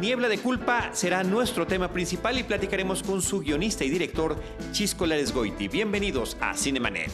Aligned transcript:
Niebla 0.00 0.28
de 0.28 0.38
Culpa 0.38 0.90
será 0.92 1.22
nuestro 1.22 1.66
tema 1.66 1.88
principal 1.88 2.38
y 2.38 2.42
platicaremos 2.42 3.02
con 3.02 3.20
su 3.20 3.40
guionista 3.40 3.84
y 3.84 3.90
director, 3.90 4.36
Chisco 4.72 5.04
Laresgoiti. 5.04 5.68
Bienvenidos 5.68 6.36
a 6.40 6.54
Cinemanet. 6.54 7.10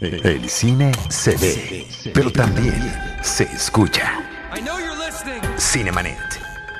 El 0.00 0.48
cine 0.50 0.92
se 1.08 1.36
ve, 1.36 1.86
pero 2.12 2.30
también 2.30 2.74
se 3.22 3.44
escucha. 3.44 4.12
Cinemanet. 5.58 6.18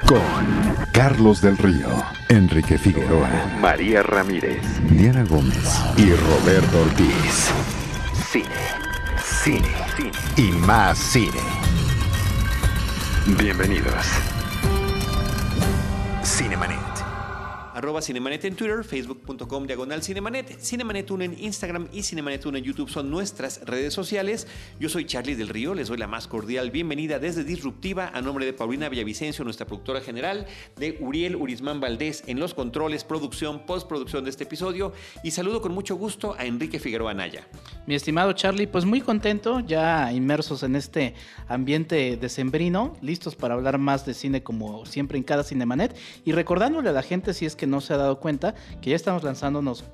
Con 0.07 0.87
Carlos 0.93 1.41
del 1.41 1.57
Río, 1.57 2.05
Enrique 2.29 2.77
Figueroa, 2.77 3.57
María 3.61 4.03
Ramírez, 4.03 4.63
Diana 4.91 5.25
Gómez 5.25 5.81
y 5.97 6.11
Roberto 6.13 6.83
Ortiz. 6.83 7.51
Cine, 8.31 8.49
cine, 9.43 9.69
cine 9.97 10.13
y 10.37 10.53
más 10.53 10.99
cine. 10.99 11.41
Bienvenidos. 13.39 14.34
Cinemanet. 16.25 16.94
Cinemanet 17.85 18.45
en 18.47 18.57
Twitter, 18.57 18.83
facebook.com 18.83 19.67
diagonal 19.67 20.03
Cinemanet, 20.03 20.59
Cinemanet 20.59 21.11
1 21.11 21.25
en 21.25 21.37
Instagram 21.39 21.87
y 21.93 22.03
Cinemanet 22.03 22.45
1 22.45 22.59
en 22.59 22.65
YouTube 22.65 22.89
son 22.89 23.11
nuestras 23.11 23.61
redes 23.67 23.93
sociales. 23.93 24.47
Yo 24.81 24.89
soy 24.89 25.05
Charlie 25.05 25.35
del 25.35 25.51
Río, 25.51 25.75
les 25.75 25.89
doy 25.89 25.99
la 25.99 26.07
más 26.07 26.27
cordial 26.27 26.71
bienvenida 26.71 27.19
desde 27.19 27.45
Disruptiva 27.45 28.11
a 28.15 28.23
nombre 28.23 28.47
de 28.47 28.55
Paulina 28.55 28.89
Villavicencio, 28.89 29.45
nuestra 29.45 29.67
productora 29.67 30.01
general, 30.01 30.47
de 30.77 30.97
Uriel 30.99 31.37
Urismán 31.37 31.81
Valdés 31.81 32.25
en 32.27 32.41
los 32.41 32.55
controles, 32.55 33.05
producción, 33.05 33.67
postproducción 33.67 34.25
de 34.25 34.31
este 34.31 34.45
episodio 34.45 34.95
y 35.23 35.33
saludo 35.33 35.61
con 35.61 35.73
mucho 35.73 35.95
gusto 35.95 36.35
a 36.39 36.47
Enrique 36.47 36.79
Figueroa 36.79 37.13
Naya. 37.13 37.47
Mi 37.87 37.95
estimado 37.95 38.33
Charlie, 38.33 38.67
pues 38.67 38.87
muy 38.87 39.03
contento, 39.03 39.61
ya 39.61 40.11
inmersos 40.11 40.63
en 40.63 40.75
este 40.75 41.15
ambiente 41.49 42.17
decembrino, 42.17 42.97
listos 43.03 43.37
para 43.37 43.55
hablar 43.55 43.77
más 43.79 44.07
de 44.07 44.15
cine 44.15 44.43
como 44.43 44.87
siempre 44.87 45.19
en 45.19 45.23
cada 45.23 45.45
Cinemanet 45.45 45.95
y 46.25 46.33
recordándole 46.33 46.89
a 46.89 46.93
la 46.93 47.03
gente 47.03 47.35
si 47.35 47.45
es 47.45 47.55
que 47.55 47.67
no 47.67 47.74
se 47.81 47.95
ha 47.95 47.97
dado 47.97 48.21
cuenta 48.21 48.55
que 48.81 48.91
ya 48.91 48.97
estamos 48.97 49.23
lanzándonos 49.23 49.85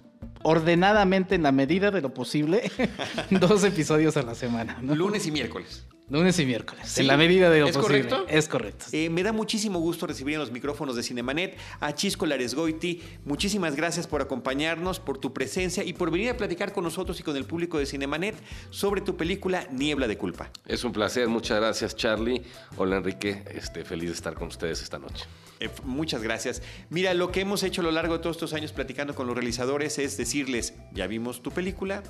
ordenadamente 0.43 1.35
en 1.35 1.43
la 1.43 1.53
medida 1.53 1.91
de 1.91 2.01
lo 2.01 2.15
posible 2.15 2.71
dos 3.31 3.65
episodios 3.65 4.17
a 4.17 4.23
la 4.23 4.35
semana. 4.35 4.79
¿no? 4.83 4.95
Lunes 4.95 5.27
y 5.27 5.31
miércoles. 5.31 5.87
Lunes 6.09 6.37
y 6.41 6.45
miércoles, 6.45 6.89
Sí. 6.89 7.03
en 7.03 7.07
la 7.07 7.17
medida 7.17 7.51
de 7.51 7.61
lo 7.61 7.69
¿Es 7.69 7.77
posible. 7.77 8.01
correcto? 8.09 8.27
Es 8.29 8.49
correcto. 8.49 8.87
Eh, 8.91 9.09
me 9.11 9.23
da 9.23 9.31
muchísimo 9.33 9.79
gusto 9.79 10.09
recibir 10.09 10.35
en 10.35 10.41
los 10.41 10.51
micrófonos 10.51 10.97
de 10.97 11.05
Cinemanet 11.05 11.57
a 11.79 11.95
Chisco 11.95 12.27
Laresgoiti. 12.27 13.01
Muchísimas 13.25 13.77
gracias 13.77 14.09
por 14.09 14.21
acompañarnos, 14.21 14.99
por 14.99 15.19
tu 15.19 15.33
presencia 15.33 15.85
y 15.85 15.93
por 15.93 16.11
venir 16.11 16.31
a 16.31 16.37
platicar 16.37 16.73
con 16.73 16.83
nosotros 16.83 17.21
y 17.21 17.23
con 17.23 17.37
el 17.37 17.45
público 17.45 17.79
de 17.79 17.87
Cinemanet 17.87 18.35
sobre 18.71 19.03
tu 19.03 19.17
película 19.17 19.69
Niebla 19.71 20.09
de 20.09 20.19
Culpa. 20.19 20.51
Es 20.67 20.83
un 20.83 20.91
placer, 20.93 21.29
muchas 21.29 21.61
gracias 21.61 21.95
Charlie. 21.95 22.43
Hola 22.77 22.97
Enrique, 22.97 23.45
este, 23.55 23.85
feliz 23.85 24.09
de 24.09 24.15
estar 24.17 24.35
con 24.35 24.49
ustedes 24.49 24.83
esta 24.83 24.99
noche. 24.99 25.27
Eh, 25.61 25.69
muchas 25.85 26.23
gracias. 26.23 26.63
Mira, 26.89 27.13
lo 27.13 27.31
que 27.31 27.43
hemos 27.43 27.63
hecho 27.63 27.83
a 27.83 27.85
lo 27.85 27.91
largo 27.91 28.15
de 28.15 28.21
todos 28.21 28.37
estos 28.37 28.55
años 28.55 28.73
platicando 28.73 29.15
con 29.15 29.27
los 29.27 29.37
realizadores 29.37 29.99
es 29.99 30.17
decirles, 30.17 30.73
ya 30.93 31.07
vimos 31.07 31.43
tu 31.43 31.51
película, 31.51 32.03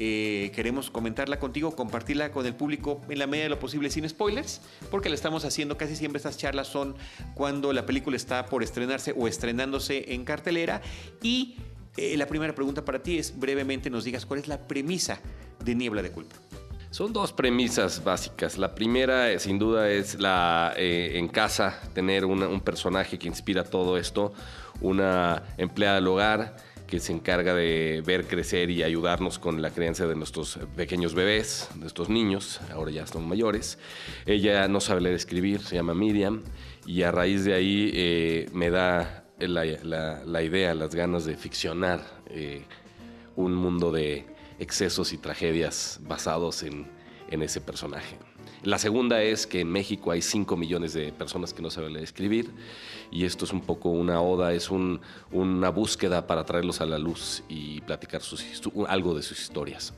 eh, 0.00 0.50
queremos 0.54 0.90
comentarla 0.90 1.38
contigo, 1.38 1.76
compartirla 1.76 2.32
con 2.32 2.46
el 2.46 2.56
público 2.56 3.00
en 3.08 3.20
la 3.20 3.28
medida 3.28 3.44
de 3.44 3.50
lo 3.50 3.60
posible 3.60 3.90
sin 3.90 4.08
spoilers, 4.08 4.60
porque 4.90 5.08
la 5.08 5.14
estamos 5.14 5.44
haciendo, 5.44 5.78
casi 5.78 5.94
siempre 5.94 6.18
estas 6.18 6.36
charlas 6.36 6.66
son 6.66 6.96
cuando 7.34 7.72
la 7.72 7.86
película 7.86 8.16
está 8.16 8.46
por 8.46 8.64
estrenarse 8.64 9.14
o 9.16 9.28
estrenándose 9.28 10.12
en 10.12 10.24
cartelera. 10.24 10.82
Y 11.22 11.56
eh, 11.96 12.16
la 12.16 12.26
primera 12.26 12.56
pregunta 12.56 12.84
para 12.84 13.02
ti 13.02 13.18
es, 13.18 13.38
brevemente 13.38 13.88
nos 13.88 14.02
digas 14.02 14.26
cuál 14.26 14.40
es 14.40 14.48
la 14.48 14.66
premisa 14.66 15.20
de 15.64 15.74
Niebla 15.76 16.02
de 16.02 16.10
Culpa. 16.10 16.36
Son 16.96 17.12
dos 17.12 17.30
premisas 17.30 18.02
básicas. 18.02 18.56
La 18.56 18.74
primera, 18.74 19.30
eh, 19.30 19.38
sin 19.38 19.58
duda, 19.58 19.90
es 19.90 20.18
la 20.18 20.72
eh, 20.78 21.18
en 21.18 21.28
casa 21.28 21.78
tener 21.92 22.24
un 22.24 22.62
personaje 22.62 23.18
que 23.18 23.28
inspira 23.28 23.64
todo 23.64 23.98
esto, 23.98 24.32
una 24.80 25.42
empleada 25.58 25.96
del 25.96 26.06
hogar 26.06 26.56
que 26.86 26.98
se 26.98 27.12
encarga 27.12 27.52
de 27.52 28.02
ver 28.06 28.26
crecer 28.26 28.70
y 28.70 28.82
ayudarnos 28.82 29.38
con 29.38 29.60
la 29.60 29.72
crianza 29.72 30.06
de 30.06 30.16
nuestros 30.16 30.58
pequeños 30.74 31.12
bebés, 31.12 31.68
de 31.74 31.86
estos 31.86 32.08
niños, 32.08 32.62
ahora 32.72 32.90
ya 32.90 33.06
son 33.06 33.28
mayores. 33.28 33.78
Ella 34.24 34.66
no 34.66 34.80
sabe 34.80 35.02
leer 35.02 35.16
escribir, 35.16 35.60
se 35.60 35.74
llama 35.74 35.92
Miriam, 35.92 36.44
y 36.86 37.02
a 37.02 37.10
raíz 37.10 37.44
de 37.44 37.52
ahí 37.52 37.90
eh, 37.92 38.48
me 38.54 38.70
da 38.70 39.26
la, 39.38 40.42
idea, 40.42 40.72
las 40.72 40.94
ganas 40.94 41.26
de 41.26 41.36
ficcionar 41.36 42.00
un 43.36 43.54
mundo 43.54 43.92
de 43.92 44.34
excesos 44.58 45.12
y 45.12 45.18
tragedias 45.18 46.00
basados 46.02 46.62
en, 46.62 46.86
en 47.30 47.42
ese 47.42 47.60
personaje. 47.60 48.16
La 48.62 48.78
segunda 48.78 49.22
es 49.22 49.46
que 49.46 49.60
en 49.60 49.68
México 49.70 50.10
hay 50.10 50.22
5 50.22 50.56
millones 50.56 50.92
de 50.94 51.12
personas 51.12 51.52
que 51.52 51.62
no 51.62 51.70
saben 51.70 51.92
leer 51.92 52.02
y 52.02 52.04
escribir 52.04 52.50
y 53.12 53.24
esto 53.24 53.44
es 53.44 53.52
un 53.52 53.60
poco 53.60 53.90
una 53.90 54.20
oda, 54.20 54.52
es 54.54 54.70
un- 54.70 55.00
una 55.30 55.68
búsqueda 55.70 56.26
para 56.26 56.44
traerlos 56.44 56.80
a 56.80 56.86
la 56.86 56.98
luz 56.98 57.42
y 57.48 57.80
platicar 57.82 58.22
sus 58.22 58.44
algo 58.88 59.14
de 59.14 59.22
sus 59.22 59.40
historias. 59.40 59.92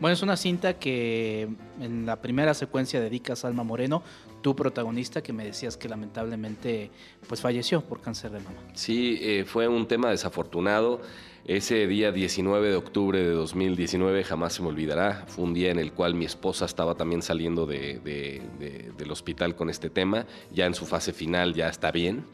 Bueno, 0.00 0.12
es 0.14 0.22
una 0.22 0.36
cinta 0.36 0.78
que 0.78 1.48
en 1.80 2.06
la 2.06 2.20
primera 2.20 2.52
secuencia 2.54 3.00
dedicas 3.00 3.44
a 3.44 3.48
Alma 3.48 3.64
Moreno, 3.64 4.02
tu 4.42 4.54
protagonista, 4.54 5.22
que 5.22 5.32
me 5.32 5.44
decías 5.44 5.76
que 5.76 5.88
lamentablemente 5.88 6.90
pues 7.26 7.40
falleció 7.40 7.80
por 7.80 8.00
cáncer 8.00 8.30
de 8.30 8.38
mama. 8.40 8.56
Sí, 8.74 9.18
eh, 9.20 9.44
fue 9.46 9.66
un 9.66 9.88
tema 9.88 10.10
desafortunado. 10.10 11.00
Ese 11.48 11.86
día 11.86 12.10
19 12.10 12.70
de 12.70 12.74
octubre 12.76 13.20
de 13.22 13.30
2019 13.30 14.24
jamás 14.24 14.54
se 14.54 14.62
me 14.62 14.68
olvidará. 14.68 15.26
Fue 15.28 15.44
un 15.44 15.54
día 15.54 15.70
en 15.70 15.78
el 15.78 15.92
cual 15.92 16.14
mi 16.14 16.24
esposa 16.24 16.64
estaba 16.64 16.96
también 16.96 17.22
saliendo 17.22 17.66
de- 17.66 18.00
de- 18.00 18.42
de- 18.58 18.90
del 18.98 19.10
hospital 19.12 19.54
con 19.54 19.70
este 19.70 19.88
tema. 19.88 20.26
Ya 20.52 20.66
en 20.66 20.74
su 20.74 20.86
fase 20.86 21.12
final 21.12 21.54
ya 21.54 21.68
está 21.68 21.92
bien. 21.92 22.24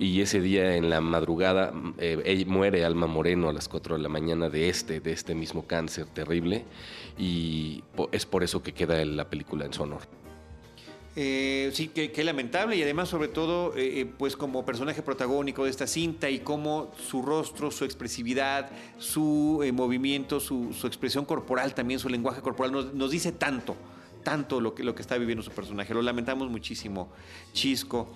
Y 0.00 0.22
ese 0.22 0.40
día 0.40 0.74
en 0.74 0.90
la 0.90 1.00
madrugada 1.00 1.72
eh, 1.98 2.44
muere 2.48 2.84
Alma 2.84 3.06
Moreno 3.06 3.48
a 3.48 3.52
las 3.52 3.68
4 3.68 3.94
de 3.96 4.02
la 4.02 4.08
mañana 4.08 4.48
de 4.48 4.68
este, 4.68 4.98
de 4.98 5.12
este 5.12 5.36
mismo 5.36 5.64
cáncer 5.68 6.06
terrible. 6.06 6.64
Y 7.16 7.84
es 8.10 8.26
por 8.26 8.42
eso 8.42 8.60
que 8.60 8.72
queda 8.72 9.04
la 9.04 9.30
película 9.30 9.66
en 9.66 9.72
su 9.72 9.84
honor. 9.84 10.00
Eh, 11.20 11.72
sí, 11.72 11.88
qué, 11.88 12.22
lamentable 12.22 12.76
y 12.76 12.82
además 12.84 13.08
sobre 13.08 13.26
todo 13.26 13.76
eh, 13.76 14.02
eh, 14.02 14.06
pues 14.06 14.36
como 14.36 14.64
personaje 14.64 15.02
protagónico 15.02 15.64
de 15.64 15.70
esta 15.70 15.88
cinta 15.88 16.30
y 16.30 16.38
cómo 16.38 16.92
su 16.96 17.22
rostro, 17.22 17.72
su 17.72 17.84
expresividad, 17.84 18.70
su 18.98 19.60
eh, 19.64 19.72
movimiento, 19.72 20.38
su, 20.38 20.70
expresión 20.84 21.24
corporal, 21.24 21.74
también 21.74 21.98
su 21.98 22.08
lenguaje 22.08 22.40
corporal 22.40 22.70
nos, 22.96 23.10
dice 23.10 23.32
tanto, 23.32 23.74
tanto 24.22 24.60
lo 24.60 24.76
que, 24.76 24.84
está 25.00 25.18
viviendo 25.18 25.42
su 25.42 25.50
personaje. 25.50 25.92
Lo 25.92 26.02
lamentamos 26.02 26.48
muchísimo, 26.50 27.08
Chisco. 27.52 28.14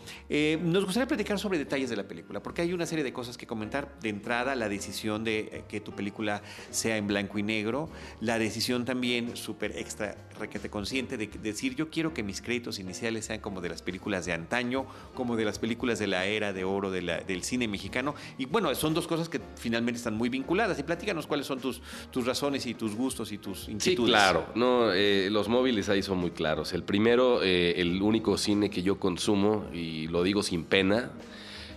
Nos 0.62 0.84
gustaría 0.84 1.08
platicar 1.08 1.40
sobre 1.40 1.58
detalles 1.58 1.90
de 1.90 1.96
la 1.96 2.06
película, 2.06 2.40
porque 2.40 2.62
hay 2.62 2.72
una 2.72 2.86
serie 2.86 3.02
de 3.02 3.12
cosas 3.12 3.36
que 3.36 3.48
comentar. 3.48 3.98
De 4.00 4.10
entrada, 4.10 4.54
la 4.54 4.68
decisión 4.68 5.24
de 5.24 5.64
que 5.68 5.80
tu 5.80 5.90
película 5.90 6.40
sea 6.70 6.96
en 6.98 7.08
blanco 7.08 7.36
y 7.36 7.42
negro, 7.42 7.88
la 8.20 8.38
decisión 8.38 8.84
también 8.84 9.36
súper 9.36 9.76
extra 9.76 10.16
requete 10.42 10.68
consciente 10.70 11.16
de 11.16 11.26
decir 11.42 11.74
yo 11.74 11.88
quiero 11.90 12.12
que 12.12 12.22
mis 12.22 12.40
créditos 12.42 12.78
iniciales 12.78 13.24
sean 13.24 13.40
como 13.40 13.60
de 13.60 13.68
las 13.70 13.80
películas 13.82 14.26
de 14.26 14.32
antaño, 14.32 14.84
como 15.14 15.36
de 15.36 15.44
las 15.44 15.58
películas 15.58 15.98
de 15.98 16.06
la 16.06 16.26
era 16.26 16.52
de 16.52 16.64
oro 16.64 16.90
de 16.90 17.02
la- 17.02 17.20
del 17.22 17.42
cine 17.42 17.66
mexicano. 17.68 18.14
Y 18.38 18.46
bueno, 18.46 18.74
son 18.74 18.92
dos 18.94 19.06
cosas 19.06 19.28
que 19.28 19.40
finalmente 19.56 19.96
están 19.98 20.14
muy 20.14 20.28
vinculadas. 20.28 20.78
Y 20.78 20.82
platícanos 20.82 21.26
cuáles 21.26 21.46
son 21.46 21.60
tus, 21.60 21.80
tus 22.10 22.26
razones 22.26 22.66
y 22.66 22.74
tus 22.74 22.94
gustos 22.94 23.32
y 23.32 23.38
tus 23.38 23.64
Sí, 23.64 23.72
inquietudes. 23.72 24.10
claro. 24.10 24.46
No, 24.54 24.92
eh, 24.92 25.28
los 25.30 25.48
móviles 25.48 25.88
ahí 25.88 26.02
son 26.02 26.18
muy 26.18 26.30
claros. 26.32 26.72
El 26.72 26.82
primero, 26.82 27.42
eh, 27.42 27.74
el 27.80 28.02
único 28.02 28.36
cine 28.36 28.68
que 28.70 28.82
yo 28.82 28.98
consumo, 28.98 29.66
y 29.72 30.08
lo 30.08 30.22
digo 30.22 30.42
sin 30.42 30.64
pena, 30.64 31.10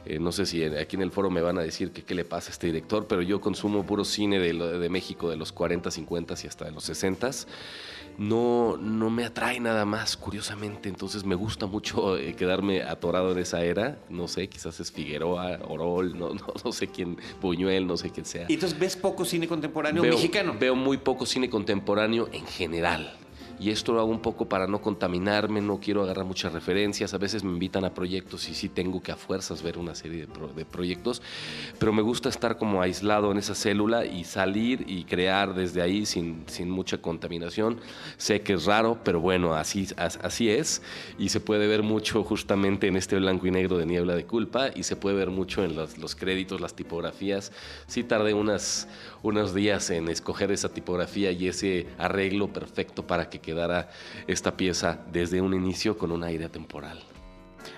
eh, 0.08 0.20
no 0.20 0.32
sé 0.32 0.46
si 0.46 0.64
aquí 0.64 0.96
en 0.98 1.02
el 1.02 1.12
foro 1.12 1.32
me 1.32 1.42
van 1.42 1.58
a 1.58 1.62
decir 1.62 1.92
que 1.92 2.04
qué 2.04 2.14
le 2.14 2.26
pasa 2.26 2.50
a 2.50 2.52
este 2.52 2.68
director, 2.68 3.08
pero 3.08 3.22
yo 3.24 3.42
consumo 3.42 3.86
puro 3.88 4.06
cine 4.06 4.38
de, 4.40 4.54
de 4.54 4.90
México 4.90 5.30
de 5.32 5.36
los 5.36 5.52
40, 5.52 5.90
50 5.90 6.36
y 6.44 6.48
hasta 6.48 6.66
de 6.66 6.72
los 6.72 6.84
60. 6.84 7.32
No, 8.18 8.78
no 8.78 9.10
me 9.10 9.26
atrae 9.26 9.60
nada 9.60 9.86
más, 9.86 10.16
curiosamente. 10.18 10.88
Entonces 10.90 11.26
me 11.26 11.36
gusta 11.36 11.66
mucho 11.66 12.18
eh, 12.18 12.34
quedarme 12.36 12.82
atorado 12.84 13.32
en 13.34 13.40
esa 13.40 13.64
era. 13.64 13.98
No 14.10 14.28
sé, 14.28 14.48
quizás 14.48 14.80
es 14.80 14.92
Figueroa, 14.92 15.60
Orol, 15.68 16.18
no, 16.18 16.30
no, 16.34 16.46
no 16.64 16.72
sé 16.72 16.88
quién, 16.88 17.18
Buñuel, 17.42 17.86
no 17.88 17.98
sé 17.98 18.10
quién 18.12 18.26
sea. 18.26 18.46
Y 18.48 18.54
entonces 18.54 18.78
ves 18.80 18.96
poco 18.96 19.26
cine 19.26 19.48
contemporáneo 19.48 20.02
Veo- 20.02 20.14
mexicano. 20.14 20.56
Veo 20.60 20.76
muy 20.76 20.98
poco 20.98 21.26
cine 21.26 21.50
contemporáneo 21.50 22.30
en 22.32 22.46
general. 22.46 23.18
Y 23.60 23.70
esto 23.70 23.94
lo 23.94 24.00
hago 24.02 24.10
un 24.12 24.22
poco 24.22 24.50
para 24.50 24.68
no 24.68 24.82
contaminarme, 24.82 25.62
no 25.62 25.80
quiero 25.80 26.04
agarrar 26.04 26.26
muchas 26.26 26.52
referencias. 26.52 27.14
A 27.14 27.18
veces 27.18 27.44
me 27.44 27.52
invitan 27.52 27.86
a 27.86 27.94
proyectos 27.94 28.50
y 28.50 28.54
sí 28.54 28.68
tengo 28.70 29.02
que 29.02 29.12
a 29.12 29.16
fuerzas 29.16 29.62
ver 29.64 29.78
una 29.78 29.96
serie 29.96 30.22
de, 30.22 30.28
pro- 30.28 30.50
de 30.50 30.66
proyectos. 30.66 31.22
Pero 31.80 31.94
me 31.94 32.02
gusta 32.02 32.28
estar 32.30 32.58
como 32.58 32.82
aislado 32.82 33.32
en 33.32 33.38
esa 33.38 33.56
célula 33.56 34.06
y 34.06 34.24
salir 34.26 34.84
y 34.88 35.06
crear 35.06 35.54
desde 35.54 35.82
ahí 35.82 36.06
sin, 36.06 36.44
sin 36.48 36.70
mucha 36.70 36.98
contaminación. 36.98 37.80
Sé 38.18 38.42
que 38.42 38.54
es 38.54 38.66
raro, 38.66 39.00
pero 39.04 39.20
bueno, 39.22 39.54
así, 39.56 39.88
as- 39.98 40.20
así 40.22 40.50
es. 40.50 40.82
Y 41.18 41.30
se 41.30 41.40
puede 41.40 41.68
ver 41.68 41.82
mucho 41.82 42.24
justamente 42.24 42.88
en 42.88 42.98
este 42.98 43.16
blanco 43.18 43.48
y 43.48 43.52
negro 43.52 43.78
de 43.78 43.86
Niebla 43.86 44.16
de 44.16 44.26
Culpa 44.26 44.70
y 44.76 44.84
se 44.84 44.96
puede 44.98 45.16
ver 45.16 45.30
mucho 45.30 45.64
en 45.64 45.76
los, 45.76 45.98
los 45.98 46.16
créditos, 46.16 46.60
las 46.60 46.74
tipografías. 46.76 47.52
Sí 47.88 48.04
tardé 48.04 48.34
unas, 48.34 48.88
unos 49.24 49.54
días 49.56 49.90
en 49.92 50.10
escoger 50.10 50.52
esa 50.52 50.70
tipografía 50.70 51.32
y 51.32 51.48
ese 51.48 51.88
arreglo 51.98 52.52
perfecto 52.52 53.08
para 53.08 53.30
que 53.30 53.45
quedara 53.46 53.90
esta 54.28 54.58
pieza 54.58 55.00
desde 55.12 55.40
un 55.40 55.54
inicio 55.54 55.98
con 55.98 56.12
un 56.12 56.24
aire 56.24 56.50
temporal. 56.50 57.00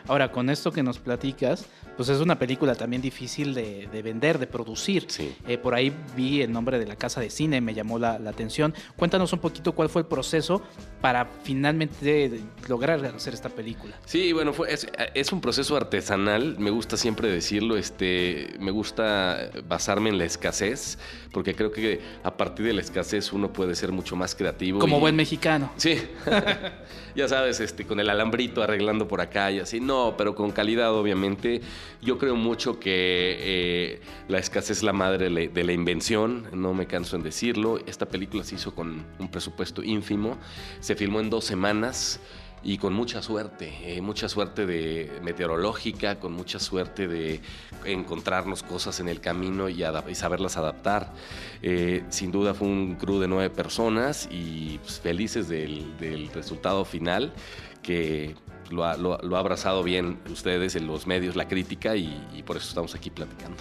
Ahora, 0.08 0.32
con 0.32 0.50
esto 0.50 0.72
que 0.72 0.84
nos 0.84 1.00
platicas, 1.00 1.66
pues 1.98 2.10
es 2.10 2.22
una 2.22 2.38
película 2.38 2.76
también 2.76 3.02
difícil 3.02 3.56
de, 3.56 3.90
vender, 4.04 4.38
de 4.38 4.46
producir. 4.46 5.08
Eh, 5.48 5.58
por 5.58 5.74
ahí 5.74 5.92
vi 6.16 6.42
el 6.44 6.52
nombre 6.52 6.78
de 6.78 6.86
la 6.86 6.96
casa 6.96 7.20
de 7.20 7.32
cine, 7.32 7.60
me 7.60 7.74
llamó 7.74 7.98
la, 7.98 8.14
atención. 8.28 8.74
Cuéntanos 8.96 9.34
un 9.34 9.40
poquito 9.40 9.74
cuál 9.74 9.90
fue 9.90 10.04
el 10.04 10.08
proceso 10.08 10.62
para 11.02 11.28
finalmente 11.44 12.40
lograr 12.68 13.04
hacer 13.04 13.34
esta 13.34 13.50
película. 13.50 13.96
Sí, 14.06 14.32
bueno, 14.32 14.54
fue, 14.54 14.70
es, 14.72 15.32
un 15.32 15.42
proceso 15.42 15.76
artesanal, 15.76 16.58
me 16.60 16.70
gusta 16.70 16.98
siempre 16.98 17.30
decirlo, 17.30 17.78
este, 17.78 18.54
me 18.60 18.72
gusta 18.72 19.50
basarme 19.68 20.10
en 20.10 20.20
la 20.20 20.26
escasez, 20.26 21.00
porque 21.32 21.56
creo 21.56 21.72
que 21.72 22.00
a 22.24 22.38
partir 22.38 22.68
de 22.68 22.74
la 22.74 22.82
escasez 22.82 23.34
uno 23.34 23.52
puede 23.52 23.74
ser 23.76 23.92
mucho 23.92 24.16
más 24.16 24.36
creativo. 24.36 24.80
Como 24.80 25.00
buen 25.00 25.16
mexicano. 25.16 25.72
Sí, 25.78 26.00
ya 27.16 27.28
sabes, 27.28 27.60
este, 27.60 27.86
con 27.86 28.00
el 28.00 28.10
alambrito 28.10 28.62
arreglando 28.62 29.08
por 29.08 29.22
acá 29.22 29.52
y 29.52 29.60
así, 29.60 29.80
no, 29.80 29.97
pero 30.18 30.36
con 30.36 30.52
calidad 30.52 30.94
obviamente. 30.94 31.62
Yo 32.02 32.18
creo 32.18 32.36
mucho 32.36 32.80
que 32.80 33.38
eh, 33.40 34.02
la 34.28 34.38
escasez 34.38 34.78
es 34.78 34.84
la 34.84 34.94
madre 34.94 35.30
de 35.30 35.64
la 35.64 35.72
invención, 35.74 36.48
no 36.54 36.74
me 36.74 36.86
canso 36.86 37.16
en 37.16 37.24
decirlo. 37.24 37.80
Esta 37.86 38.06
película 38.08 38.44
se 38.44 38.56
hizo 38.56 38.76
con 38.76 39.06
un 39.20 39.32
presupuesto 39.32 39.84
ínfimo, 39.84 40.38
se 40.80 40.96
filmó 40.96 41.20
en 41.20 41.30
dos 41.30 41.46
semanas 41.46 42.20
y 42.64 42.78
con 42.78 42.94
mucha 42.94 43.22
suerte, 43.22 43.72
eh, 43.84 44.02
mucha 44.02 44.28
suerte 44.28 44.66
de 44.66 45.12
meteorológica, 45.24 46.20
con 46.20 46.34
mucha 46.34 46.60
suerte 46.60 47.08
de 47.08 47.40
encontrarnos 47.86 48.64
cosas 48.64 49.00
en 49.00 49.08
el 49.08 49.22
camino 49.22 49.70
y, 49.70 49.84
saberlas 50.14 50.58
adaptar. 50.58 51.14
Eh, 51.62 52.04
sin 52.10 52.32
duda 52.32 52.54
fue 52.54 52.68
un 52.68 52.96
crew 52.96 53.20
de 53.20 53.28
nueve 53.28 53.50
personas 53.50 54.28
y 54.32 54.80
pues, 54.80 55.00
felices 55.00 55.48
del, 55.48 56.30
resultado 56.34 56.84
final 56.84 57.34
que 57.82 58.36
lo 58.70 58.86
ha, 58.86 59.40
abrazado 59.40 59.84
bien 59.84 60.20
ustedes 60.30 60.76
en 60.76 60.88
los 60.88 61.08
medios, 61.08 61.36
la 61.36 61.48
crítica 61.48 61.96
y 61.96 62.44
por 62.46 62.58
eso 62.58 62.68
estamos 62.70 62.96
aquí 62.96 63.10
platicando. 63.10 63.58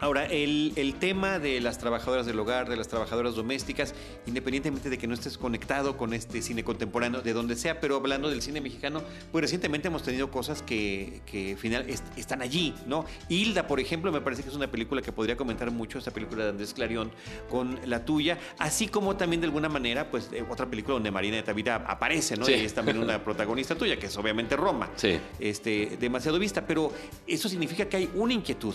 Ahora, 0.00 0.26
el, 0.26 0.94
tema 1.00 1.38
de 1.38 1.60
las 1.60 1.78
trabajadoras 1.78 2.24
del 2.24 2.38
hogar, 2.38 2.68
de 2.68 2.76
las 2.76 2.88
trabajadoras 2.88 3.34
domésticas, 3.34 3.94
independientemente 4.26 4.90
de 4.90 4.98
que 4.98 5.06
no 5.06 5.14
estés 5.14 5.36
conectado 5.36 5.96
con 5.96 6.14
este 6.14 6.40
cine 6.40 6.62
contemporáneo, 6.62 7.20
de 7.20 7.32
donde 7.32 7.56
sea, 7.56 7.80
pero 7.80 7.96
hablando 7.96 8.30
del 8.30 8.40
cine 8.40 8.60
mexicano, 8.60 9.02
pues 9.32 9.42
recientemente 9.42 9.88
hemos 9.88 10.04
tenido 10.04 10.30
cosas 10.30 10.62
que, 10.62 11.20
que 11.26 11.56
final 11.56 11.86
están 12.16 12.42
allí, 12.42 12.74
¿no? 12.86 13.06
Hilda, 13.28 13.66
por 13.66 13.80
ejemplo, 13.80 14.12
me 14.12 14.20
parece 14.20 14.42
que 14.42 14.50
es 14.50 14.54
una 14.54 14.70
película 14.70 15.02
que 15.02 15.10
podría 15.10 15.36
comentar 15.36 15.70
mucho, 15.72 15.98
esta 15.98 16.12
película 16.12 16.44
de 16.44 16.50
Andrés 16.50 16.74
Clarion 16.74 17.10
con 17.50 17.78
la 17.84 18.04
tuya, 18.04 18.38
así 18.58 18.86
como 18.86 19.16
también 19.16 19.40
de 19.40 19.46
alguna 19.46 19.68
manera, 19.68 20.10
pues 20.10 20.30
eh, 20.32 20.44
otra 20.48 20.66
película 20.66 20.94
donde 20.94 21.10
Marina 21.10 21.36
de 21.36 21.42
Tavira 21.42 21.76
aparece, 21.86 22.36
¿no? 22.36 22.48
Y 22.48 22.54
es 22.54 22.74
también 22.74 22.98
una 22.98 23.22
protagonista 23.24 23.74
tuya, 23.74 23.98
que 23.98 24.06
es 24.06 24.16
obviamente 24.16 24.56
Roma. 24.56 24.90
Sí. 24.94 25.18
Este, 25.40 25.96
demasiado 25.98 26.38
vista, 26.38 26.64
pero 26.66 26.92
eso 27.26 27.48
significa 27.48 27.88
que 27.88 27.96
hay 27.96 28.10
una 28.14 28.32
inquietud 28.32 28.74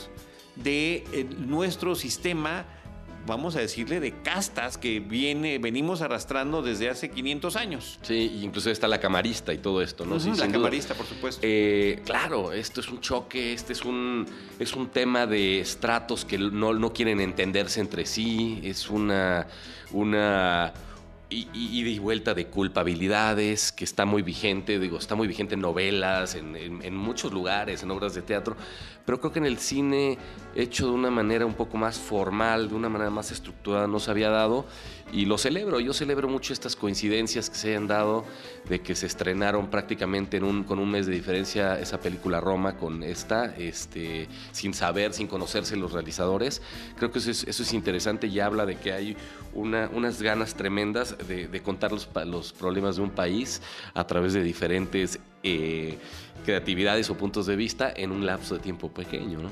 de 0.55 1.03
eh, 1.11 1.27
nuestro 1.38 1.95
sistema, 1.95 2.65
vamos 3.25 3.55
a 3.55 3.59
decirle, 3.59 4.00
de 4.00 4.21
castas 4.21 4.77
que 4.77 5.00
viene, 5.00 5.57
venimos 5.57 6.01
arrastrando 6.01 6.61
desde 6.61 6.89
hace 6.89 7.09
500 7.09 7.55
años. 7.55 8.00
Sí, 8.01 8.39
incluso 8.44 8.69
está 8.69 8.88
la 8.88 9.00
camarista 9.00 9.53
y 9.53 9.57
todo 9.57 9.81
esto, 9.81 10.05
¿no? 10.05 10.19
sí, 10.19 10.31
la 10.35 10.47
camarista, 10.47 10.94
por 10.94 11.05
supuesto. 11.05 11.41
Eh, 11.44 12.01
claro, 12.05 12.51
esto 12.51 12.81
es 12.81 12.89
un 12.89 13.00
choque, 13.00 13.53
este 13.53 13.73
es 13.73 13.83
un, 13.83 14.25
es 14.59 14.73
un 14.73 14.89
tema 14.89 15.25
de 15.25 15.59
estratos 15.59 16.25
que 16.25 16.38
no, 16.38 16.73
no 16.73 16.94
quieren 16.94 17.19
entenderse 17.19 17.79
entre 17.81 18.06
sí, 18.06 18.59
es 18.63 18.89
una... 18.89 19.47
una 19.91 20.73
y, 21.33 21.50
y, 21.53 22.00
vuelta 22.00 22.33
de 22.33 22.47
culpabilidades, 22.47 23.71
que 23.71 23.83
está 23.83 24.06
muy 24.06 24.21
vigente, 24.21 24.80
digo, 24.80 24.97
está 24.97 25.15
muy 25.15 25.27
vigente 25.27 25.56
en 25.56 25.62
novelas, 25.62 26.35
en, 26.35 26.95
muchos 26.95 27.33
lugares, 27.33 27.81
en 27.81 27.91
obras 27.91 28.13
de 28.13 28.21
teatro, 28.21 28.56
pero 29.06 29.19
creo 29.19 29.31
que 29.31 29.39
en 29.39 29.45
el 29.45 29.57
cine, 29.57 30.18
hecho 30.56 30.85
de 30.85 30.91
una 30.94 31.09
manera 31.09 31.45
un 31.45 31.56
poco 31.56 31.77
más 31.77 31.97
formal, 31.97 32.69
de 32.69 32.75
una 32.75 32.89
manera 32.89 33.09
más 33.09 33.31
estructurada, 33.31 33.88
no 33.88 34.00
se 34.00 34.12
había 34.12 34.30
dado, 34.30 34.65
y 35.12 35.25
lo 35.25 35.38
celebro, 35.38 35.80
yo 35.80 35.94
celebro 35.94 36.27
mucho 36.27 36.53
estas 36.53 36.75
coincidencias 36.75 37.50
que 37.50 37.56
se 37.56 37.69
hayan 37.69 37.88
dado, 37.88 38.25
de 38.69 38.81
que 38.81 38.95
se 38.95 39.06
estrenaron 39.06 39.69
prácticamente 39.69 40.38
en 40.38 40.44
un, 40.44 40.63
con 40.63 40.80
un 40.80 40.89
mes 40.89 41.06
de 41.06 41.13
diferencia 41.13 41.80
esa 41.80 42.00
película 42.00 42.39
Roma 42.39 42.77
con 42.77 43.03
esta, 43.03 43.56
este, 43.57 44.27
sin 44.51 44.74
saber, 44.74 45.13
sin 45.13 45.27
conocerse 45.27 45.75
los 45.75 45.91
realizadores, 45.91 46.62
creo 46.97 47.12
que 47.12 47.19
eso 47.19 47.31
es, 47.31 47.44
eso 47.47 47.63
es 47.63 47.74
interesante 47.74 48.27
y 48.27 48.39
habla 48.39 48.65
de 48.65 48.77
que 48.77 48.94
hay 48.94 49.18
una, 49.53 49.89
unas 49.94 50.21
ganas 50.21 50.56
tremendas 50.56 51.15
de, 51.23 51.61
contar 51.61 51.91
los, 51.91 52.09
los, 52.25 52.53
problemas 52.53 52.97
de 52.97 53.01
un 53.01 53.11
país 53.11 53.61
a 53.93 54.05
través 54.05 54.33
de 54.33 54.43
diferentes 54.43 55.19
eh, 55.43 55.97
creatividades 56.45 57.09
o 57.09 57.17
puntos 57.17 57.45
de 57.45 57.55
vista 57.55 57.91
en 57.95 58.11
un 58.11 58.25
lapso 58.25 58.55
de 58.55 58.61
tiempo 58.61 58.89
pequeño, 58.89 59.39
¿no? 59.39 59.49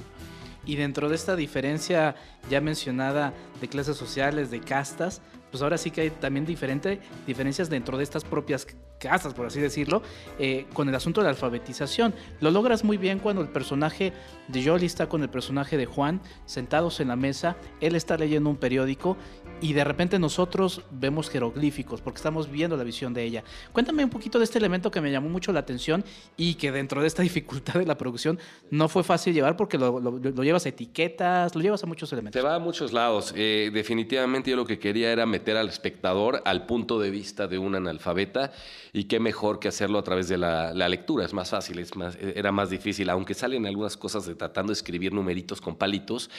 Y 0.66 0.76
dentro 0.76 1.10
de 1.10 1.16
esta 1.16 1.36
diferencia 1.36 2.16
ya 2.50 2.62
mencionada 2.62 3.34
de 3.60 3.68
clases 3.68 3.98
sociales, 3.98 4.52
de 4.52 4.60
castas, 4.60 5.22
pues 5.52 5.62
ahora 5.62 5.78
sí 5.78 5.92
que 5.92 6.02
hay 6.02 6.10
también 6.10 6.46
diferente, 6.46 7.00
diferencias 7.28 7.70
dentro 7.70 7.98
de 7.98 8.04
estas 8.04 8.24
propias 8.24 8.66
casas, 9.02 9.34
por 9.34 9.48
así 9.48 9.60
decirlo, 9.60 10.02
eh, 10.40 10.66
con 10.74 10.88
el 10.88 10.96
asunto 10.96 11.22
de 11.22 11.26
la 11.26 11.32
alfabetización. 11.32 12.14
Lo 12.40 12.52
logras 12.52 12.84
muy 12.84 12.98
bien 12.98 13.20
cuando 13.20 13.42
el 13.42 13.50
personaje 13.50 14.14
de 14.48 14.64
Jolie 14.64 14.86
está 14.86 15.10
con 15.10 15.24
el 15.24 15.30
personaje 15.30 15.76
de 15.76 15.86
Juan 15.86 16.22
sentados 16.46 17.00
en 17.00 17.08
la 17.08 17.16
mesa, 17.16 17.58
él 17.82 17.96
está 17.96 18.16
leyendo 18.18 18.50
un 18.50 18.58
periódico 18.58 19.18
y 19.60 19.74
de 19.74 19.84
repente 19.84 20.20
nosotros 20.20 20.84
vemos 20.92 21.30
jeroglíficos 21.30 22.02
porque 22.02 22.18
estamos 22.18 22.50
viendo 22.50 22.78
la 22.78 22.84
visión 22.84 23.14
de 23.14 23.24
ella. 23.24 23.44
Cuéntame 23.74 24.04
un 24.04 24.10
poquito 24.10 24.38
de 24.38 24.46
este 24.46 24.60
elemento 24.60 24.92
que 24.92 25.02
me 25.02 25.12
llamó 25.12 25.30
mucho 25.30 25.52
la 25.52 25.62
atención 25.62 26.04
y 26.38 26.56
que 26.56 26.72
dentro 26.72 27.02
de 27.02 27.08
esta 27.08 27.24
dificultad 27.32 27.76
de 27.76 27.86
la 27.86 27.98
producción 27.98 28.40
no 28.70 28.88
fue 28.88 29.04
fácil 29.04 29.34
llevar 29.34 29.58
porque 29.58 29.78
lo, 29.78 30.20
llevas 30.44 30.66
a 30.66 30.70
etiquetas, 30.70 31.56
lo 31.56 31.62
llevas 31.62 31.84
a 31.84 31.88
muchos 31.88 32.12
elementos. 32.14 32.40
Se 32.40 32.48
va 32.48 32.56
a 32.56 32.60
muchos 32.60 32.94
lados. 32.94 33.34
Eh, 33.36 33.72
definitivamente 33.74 34.52
yo 34.52 34.58
lo 34.58 34.66
que 34.66 34.78
quería 34.78 35.12
era 35.12 35.26
meter 35.26 35.41
al 35.50 35.70
espectador 35.70 36.42
al 36.46 36.66
punto 36.66 37.00
de 37.00 37.10
vista 37.10 37.48
de 37.48 37.58
un 37.58 37.76
analfabeta 37.76 38.52
y 38.94 39.06
qué 39.06 39.20
mejor 39.20 39.60
que 39.60 39.68
hacerlo 39.68 39.98
a 39.98 40.04
través 40.04 40.28
de 40.28 40.38
la, 40.38 40.74
lectura. 40.90 41.26
Es 41.26 41.34
más 41.34 41.50
fácil, 41.50 41.80
es 41.80 41.96
más, 41.96 42.18
era 42.22 42.52
más 42.52 42.70
difícil, 42.70 43.10
aunque 43.10 43.34
salen 43.34 43.66
algunas 43.66 43.98
cosas 43.98 44.26
de 44.26 44.36
tratando 44.36 44.72
de 44.72 44.76
escribir 44.76 45.14
numeritos 45.14 45.62
con 45.62 45.76
palitos. 45.76 46.30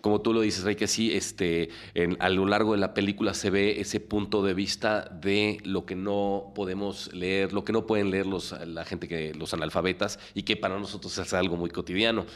Como 0.00 0.20
tú 0.20 0.32
lo 0.32 0.40
dices, 0.40 0.64
Rey, 0.64 0.76
que 0.76 0.86
sí, 0.86 1.12
este, 1.12 1.68
a 2.18 2.28
lo 2.28 2.46
largo 2.46 2.72
de 2.72 2.78
la 2.78 2.94
película 2.94 3.34
se 3.34 3.50
ve 3.50 3.80
ese 3.80 4.00
punto 4.00 4.42
de 4.42 4.54
vista 4.54 5.02
de 5.02 5.58
lo 5.64 5.86
que 5.86 5.94
no 5.94 6.52
podemos 6.54 7.12
leer, 7.12 7.52
lo 7.52 7.64
que 7.64 7.72
no 7.72 7.86
pueden 7.86 8.10
leer 8.10 8.26
los, 8.26 8.54
la 8.66 8.84
gente 8.84 9.06
que 9.06 9.34
los 9.34 9.54
analfabetas 9.54 10.18
y 10.34 10.42
que 10.42 10.56
para 10.56 10.78
nosotros 10.78 11.16
es 11.18 11.32
algo 11.34 11.56
muy 11.56 11.70
cotidiano. 11.70 12.26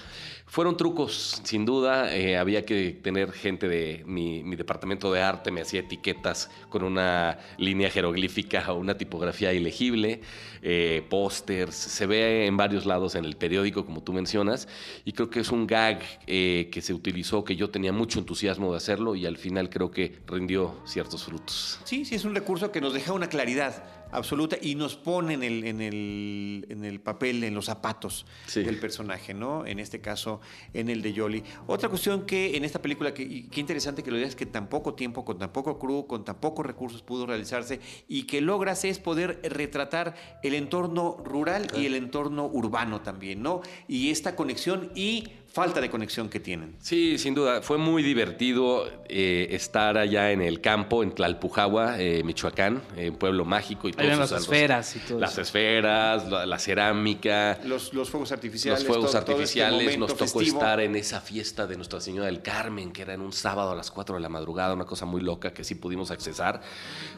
Fueron 0.53 0.77
trucos, 0.77 1.41
sin 1.45 1.65
duda. 1.65 2.15
Eh, 2.15 2.37
había 2.37 2.67
que 2.67 2.91
tener 2.91 3.33
gente 3.33 3.69
de 3.69 4.03
mi, 4.05 4.43
departamento 4.55 5.11
de 5.11 5.23
arte, 5.23 5.51
me 5.51 5.63
hacía 5.63 5.81
etiquetas 5.81 6.51
con 6.69 6.83
una 6.83 7.39
línea 7.57 7.89
jeroglífica 7.89 8.71
o 8.71 8.77
una 8.77 8.99
tipografía 8.99 9.55
ilegible, 9.55 10.21
eh, 10.61 11.07
pósters. 11.09 11.75
Se 11.75 12.05
ve 12.05 12.45
en 12.45 12.59
varios 12.59 12.85
lados 12.85 13.15
en 13.15 13.25
el 13.25 13.39
periódico, 13.39 13.87
como 13.87 14.03
tú 14.03 14.13
mencionas. 14.13 14.69
Y 15.07 15.13
creo 15.13 15.31
que 15.31 15.41
es 15.41 15.51
un 15.51 15.67
gag 15.67 16.03
eh, 16.27 16.69
que 16.71 16.83
se 16.83 16.93
utilizó, 16.93 17.45
que 17.45 17.57
yo 17.57 17.71
tenía 17.71 17.95
mucho 17.95 18.19
entusiasmo 18.19 18.73
de 18.73 18.77
hacerlo 18.77 19.15
y 19.15 19.25
al 19.25 19.39
final 19.39 19.71
creo 19.71 19.91
que 19.91 20.19
rindió 20.27 20.83
ciertos 20.85 21.25
frutos. 21.25 21.81
Sí, 21.85 22.05
sí, 22.05 22.15
es 22.15 22.27
un 22.27 22.35
recurso 22.35 22.71
que 22.71 22.83
nos 22.83 22.93
deja 22.93 23.15
una 23.15 23.31
claridad 23.31 24.02
absoluta 24.13 24.57
y 24.61 24.75
nos 24.75 24.97
pone 24.97 25.35
en 25.35 25.43
el, 25.43 25.65
en 25.65 25.81
el, 25.81 26.67
en 26.69 26.85
el 26.85 27.01
papel, 27.01 27.43
en 27.45 27.55
los 27.55 27.67
zapatos 27.67 28.27
del 28.55 28.79
personaje, 28.79 29.35
¿no? 29.35 29.67
En 29.67 29.79
este 29.79 30.01
caso, 30.01 30.41
en 30.73 30.89
el 30.89 31.03
de 31.03 31.15
Jolly. 31.15 31.43
Otra 31.67 31.89
cuestión 31.89 32.27
que 32.27 32.57
en 32.57 32.65
esta 32.65 32.81
película, 32.81 33.13
que, 33.13 33.49
qué 33.49 33.61
interesante 33.61 34.03
que 34.03 34.11
lo 34.11 34.17
digas, 34.17 34.37
que 34.37 34.47
tan 34.47 34.69
poco 34.69 34.95
tiempo, 34.95 35.25
con 35.25 35.39
tan 35.39 35.53
poco 35.53 35.79
crew, 35.79 36.07
con 36.07 36.25
tan 36.25 36.37
pocos 36.37 36.65
recursos 36.65 37.03
pudo 37.03 37.27
realizarse 37.27 37.81
y 38.07 38.25
que 38.25 38.41
logras 38.41 38.85
es 38.85 38.99
poder 38.99 39.41
retratar 39.43 40.15
el 40.43 40.55
entorno 40.55 41.17
rural 41.25 41.67
y 41.77 41.87
el 41.87 41.95
entorno 41.95 42.47
urbano 42.47 43.01
también, 43.01 43.43
¿no? 43.43 43.63
Y 43.89 44.11
esta 44.11 44.37
conexión 44.37 44.93
y 44.95 45.29
falta 45.53 45.83
de 45.83 45.91
conexión 45.91 46.31
que 46.31 46.41
tienen. 46.41 46.77
Sí, 46.81 47.19
sin 47.19 47.35
duda. 47.35 47.61
Fue 47.61 47.77
muy 47.77 48.03
divertido 48.03 48.87
eh, 49.09 49.49
estar 49.51 49.99
allá 49.99 50.33
en 50.33 50.41
el 50.41 50.63
campo, 50.63 51.03
en 51.03 51.13
Tlalpujagua, 51.13 52.01
eh, 52.01 52.23
Michoacán, 52.25 52.83
un 52.97 53.17
pueblo 53.17 53.45
mágico. 53.45 53.89
Y 53.89 53.93
todos 53.93 54.19
las 54.19 54.33
esferas 54.33 54.97
y 54.97 54.99
todo 55.01 55.19
Las 55.21 55.37
esferas, 55.37 56.27
la, 56.29 56.59
cerámica. 56.59 57.59
Los, 57.65 57.91
fuegos 58.09 58.33
artificiales. 58.33 58.81
Los 58.81 58.89
fuegos 58.89 59.15
este 59.15 59.19
artificiales. 59.19 59.99
Nos 59.99 60.17
tocó 60.17 60.41
estar 60.41 60.81
en 60.81 60.97
esa 60.97 61.21
fiesta 61.21 61.67
de 61.67 61.77
Nuestra 61.77 62.01
Señora 62.01 62.27
del 62.27 62.41
Carmen, 62.41 62.91
que 62.91 63.03
era 63.03 63.13
en 63.13 63.21
un 63.21 63.33
sábado 63.33 63.73
a 63.73 63.75
las 63.75 63.91
4 63.91 64.15
de 64.15 64.23
la 64.23 64.31
madrugada, 64.31 64.73
una 64.73 64.87
cosa 64.87 65.05
muy 65.05 65.21
loca 65.21 65.53
que 65.53 65.65
sí 65.65 65.75
pudimos 65.75 66.11
accesar. 66.11 66.63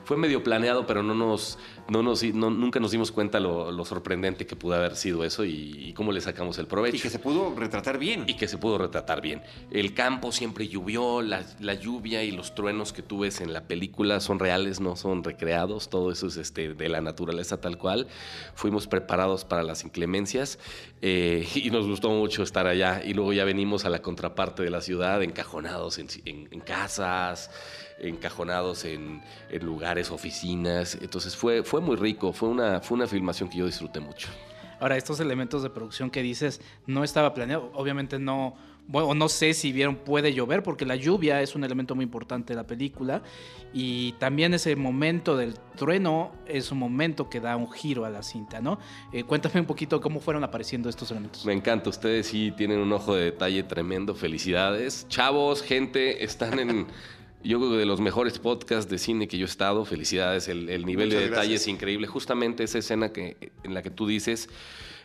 Fue 0.04 0.16
medio 0.16 0.42
planeado, 0.42 0.86
pero 0.86 1.04
no 1.04 1.14
nos, 1.14 1.58
no 1.88 2.02
nos, 2.02 2.24
nunca 2.24 2.80
nos 2.80 2.90
dimos 2.90 3.12
cuenta 3.12 3.38
lo, 3.38 3.84
sorprendente 3.84 4.46
que 4.46 4.56
pudo 4.56 4.74
haber 4.74 4.96
sido 4.96 5.24
eso 5.24 5.44
y, 5.44 5.88
y 5.88 5.92
cómo 5.92 6.10
le 6.10 6.20
sacamos 6.20 6.58
el 6.58 6.66
provecho. 6.66 6.96
Y 6.96 7.00
que 7.00 7.10
se 7.10 7.18
pudo 7.18 7.54
retratar 7.54 7.98
bien. 7.98 8.23
Y 8.26 8.34
que 8.34 8.48
se 8.48 8.58
pudo 8.58 8.78
retratar 8.78 9.20
bien. 9.20 9.42
El 9.70 9.94
campo 9.94 10.32
siempre 10.32 10.68
llovió, 10.68 11.22
la, 11.22 11.44
lluvia 11.74 12.22
y 12.22 12.30
los 12.30 12.54
truenos 12.54 12.92
que 12.92 13.02
tú 13.02 13.20
ves 13.20 13.40
en 13.40 13.52
la 13.52 13.62
película 13.62 14.20
son 14.20 14.38
reales, 14.38 14.80
no 14.80 14.96
son 14.96 15.24
recreados, 15.24 15.90
todo 15.90 16.12
eso 16.12 16.26
es 16.26 16.36
este, 16.36 16.74
de 16.74 16.88
la 16.88 17.00
naturaleza 17.00 17.60
tal 17.60 17.78
cual. 17.78 18.06
Fuimos 18.54 18.86
preparados 18.86 19.44
para 19.44 19.62
las 19.62 19.84
inclemencias 19.84 20.58
eh, 21.02 21.46
y 21.54 21.70
nos 21.70 21.86
gustó 21.86 22.10
mucho 22.10 22.42
estar 22.42 22.66
allá. 22.66 23.02
Y 23.04 23.14
luego 23.14 23.32
ya 23.32 23.44
venimos 23.44 23.84
a 23.84 23.90
la 23.90 24.00
contraparte 24.02 24.62
de 24.62 24.70
la 24.70 24.80
ciudad, 24.80 25.22
encajonados 25.22 25.98
en, 25.98 26.08
en 26.24 26.60
casas 26.60 27.50
encajonados 27.98 28.84
en, 28.84 29.22
lugares, 29.60 30.10
oficinas. 30.10 30.98
Entonces 31.00 31.36
fue, 31.36 31.62
fue 31.62 31.80
muy 31.80 31.96
rico, 31.96 32.32
fue 32.32 32.48
una, 32.48 32.80
fue 32.80 32.96
una 32.96 33.06
filmación 33.06 33.48
que 33.48 33.58
yo 33.58 33.66
disfruté 33.66 34.00
mucho. 34.00 34.28
Ahora, 34.80 34.96
estos 34.96 35.20
elementos 35.20 35.62
de 35.62 35.70
producción 35.70 36.10
que 36.10 36.22
dices, 36.22 36.60
no 36.86 37.04
estaba 37.04 37.34
planeado, 37.34 37.70
obviamente 37.74 38.18
no, 38.18 38.56
bueno, 38.86 39.14
no 39.14 39.28
sé 39.28 39.54
si 39.54 39.72
vieron 39.72 39.96
puede 39.96 40.34
llover, 40.34 40.62
porque 40.62 40.84
la 40.84 40.96
lluvia 40.96 41.40
es 41.40 41.54
un 41.54 41.64
elemento 41.64 41.94
muy 41.94 42.04
importante 42.04 42.52
de 42.52 42.56
la 42.56 42.66
película, 42.66 43.22
y 43.72 44.12
también 44.12 44.54
ese 44.54 44.76
momento 44.76 45.36
del 45.36 45.54
trueno 45.76 46.32
es 46.46 46.70
un 46.70 46.78
momento 46.78 47.28
que 47.28 47.40
da 47.40 47.56
un 47.56 47.70
giro 47.72 48.04
a 48.04 48.10
la 48.10 48.22
cinta, 48.22 48.60
¿no? 48.60 48.78
Eh, 49.12 49.24
cuéntame 49.24 49.60
un 49.60 49.66
poquito 49.66 50.00
cómo 50.00 50.20
fueron 50.20 50.44
apareciendo 50.44 50.88
estos 50.88 51.10
elementos. 51.10 51.44
Me 51.44 51.52
encanta, 51.52 51.90
ustedes 51.90 52.26
sí 52.26 52.52
tienen 52.56 52.78
un 52.78 52.92
ojo 52.92 53.14
de 53.14 53.24
detalle 53.24 53.62
tremendo, 53.62 54.14
felicidades. 54.14 55.06
Chavos, 55.08 55.62
gente, 55.62 56.22
están 56.22 56.58
en... 56.58 56.86
yo 57.44 57.58
creo 57.58 57.72
que 57.72 57.76
de 57.76 57.86
los 57.86 58.00
mejores 58.00 58.38
podcasts 58.38 58.90
de 58.90 58.98
cine 58.98 59.28
que 59.28 59.36
yo 59.36 59.44
he 59.44 59.48
estado, 59.48 59.84
felicidades, 59.84 60.48
el, 60.48 60.86
nivel 60.86 61.10
de 61.10 61.20
detalle 61.20 61.54
es 61.54 61.68
increíble. 61.68 62.06
Justamente 62.06 62.64
esa 62.64 62.78
escena 62.78 63.12
que, 63.12 63.36
en 63.62 63.74
la 63.74 63.82
que 63.82 63.90
tú 63.90 64.06
dices, 64.06 64.48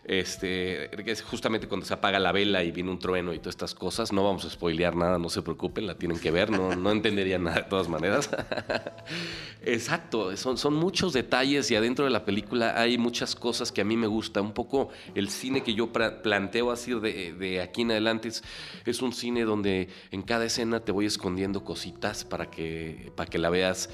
este, 0.05 1.11
es 1.11 1.21
justamente 1.21 1.67
cuando 1.67 1.85
se 1.85 1.93
apaga 1.93 2.19
la 2.19 2.31
vela 2.31 2.63
y 2.63 2.71
viene 2.71 2.91
un 2.91 2.99
trueno 2.99 3.33
y 3.33 3.39
todas 3.39 3.55
estas 3.55 3.75
cosas. 3.75 4.11
No 4.11 4.23
vamos 4.23 4.45
a 4.45 4.49
spoilear 4.49 4.95
nada, 4.95 5.19
no 5.19 5.29
se 5.29 5.41
preocupen, 5.41 5.87
la 5.87 5.95
tienen 5.95 6.19
que 6.19 6.31
ver, 6.31 6.49
no, 6.49 6.75
no 6.75 6.91
entenderían 6.91 7.43
nada 7.43 7.57
de 7.57 7.63
todas 7.63 7.89
maneras. 7.89 8.29
Exacto, 9.61 10.35
son, 10.37 10.57
son 10.57 10.73
muchos 10.73 11.13
detalles 11.13 11.69
y 11.69 11.75
adentro 11.75 12.05
de 12.05 12.11
la 12.11 12.23
película 12.23 12.79
hay 12.79 12.97
muchas 12.97 13.35
cosas 13.35 13.71
que 13.71 13.81
a 13.81 13.83
mí 13.83 13.97
me 13.97 14.07
gusta. 14.07 14.41
Un 14.41 14.53
poco 14.53 14.89
el 15.15 15.29
cine 15.29 15.63
que 15.63 15.73
yo 15.73 15.91
planteo 15.91 16.71
así 16.71 16.97
de, 16.99 17.33
de 17.33 17.61
aquí 17.61 17.81
en 17.81 17.91
adelante 17.91 18.29
es, 18.29 18.43
es, 18.85 19.01
un 19.01 19.13
cine 19.13 19.43
donde 19.43 19.89
en 20.11 20.21
cada 20.21 20.45
escena 20.45 20.79
te 20.79 20.91
voy 20.91 21.05
escondiendo 21.05 21.63
cositas 21.63 22.23
para 22.23 22.49
que, 22.49 23.11
para 23.15 23.29
que 23.29 23.37
la 23.37 23.49
veas. 23.49 23.89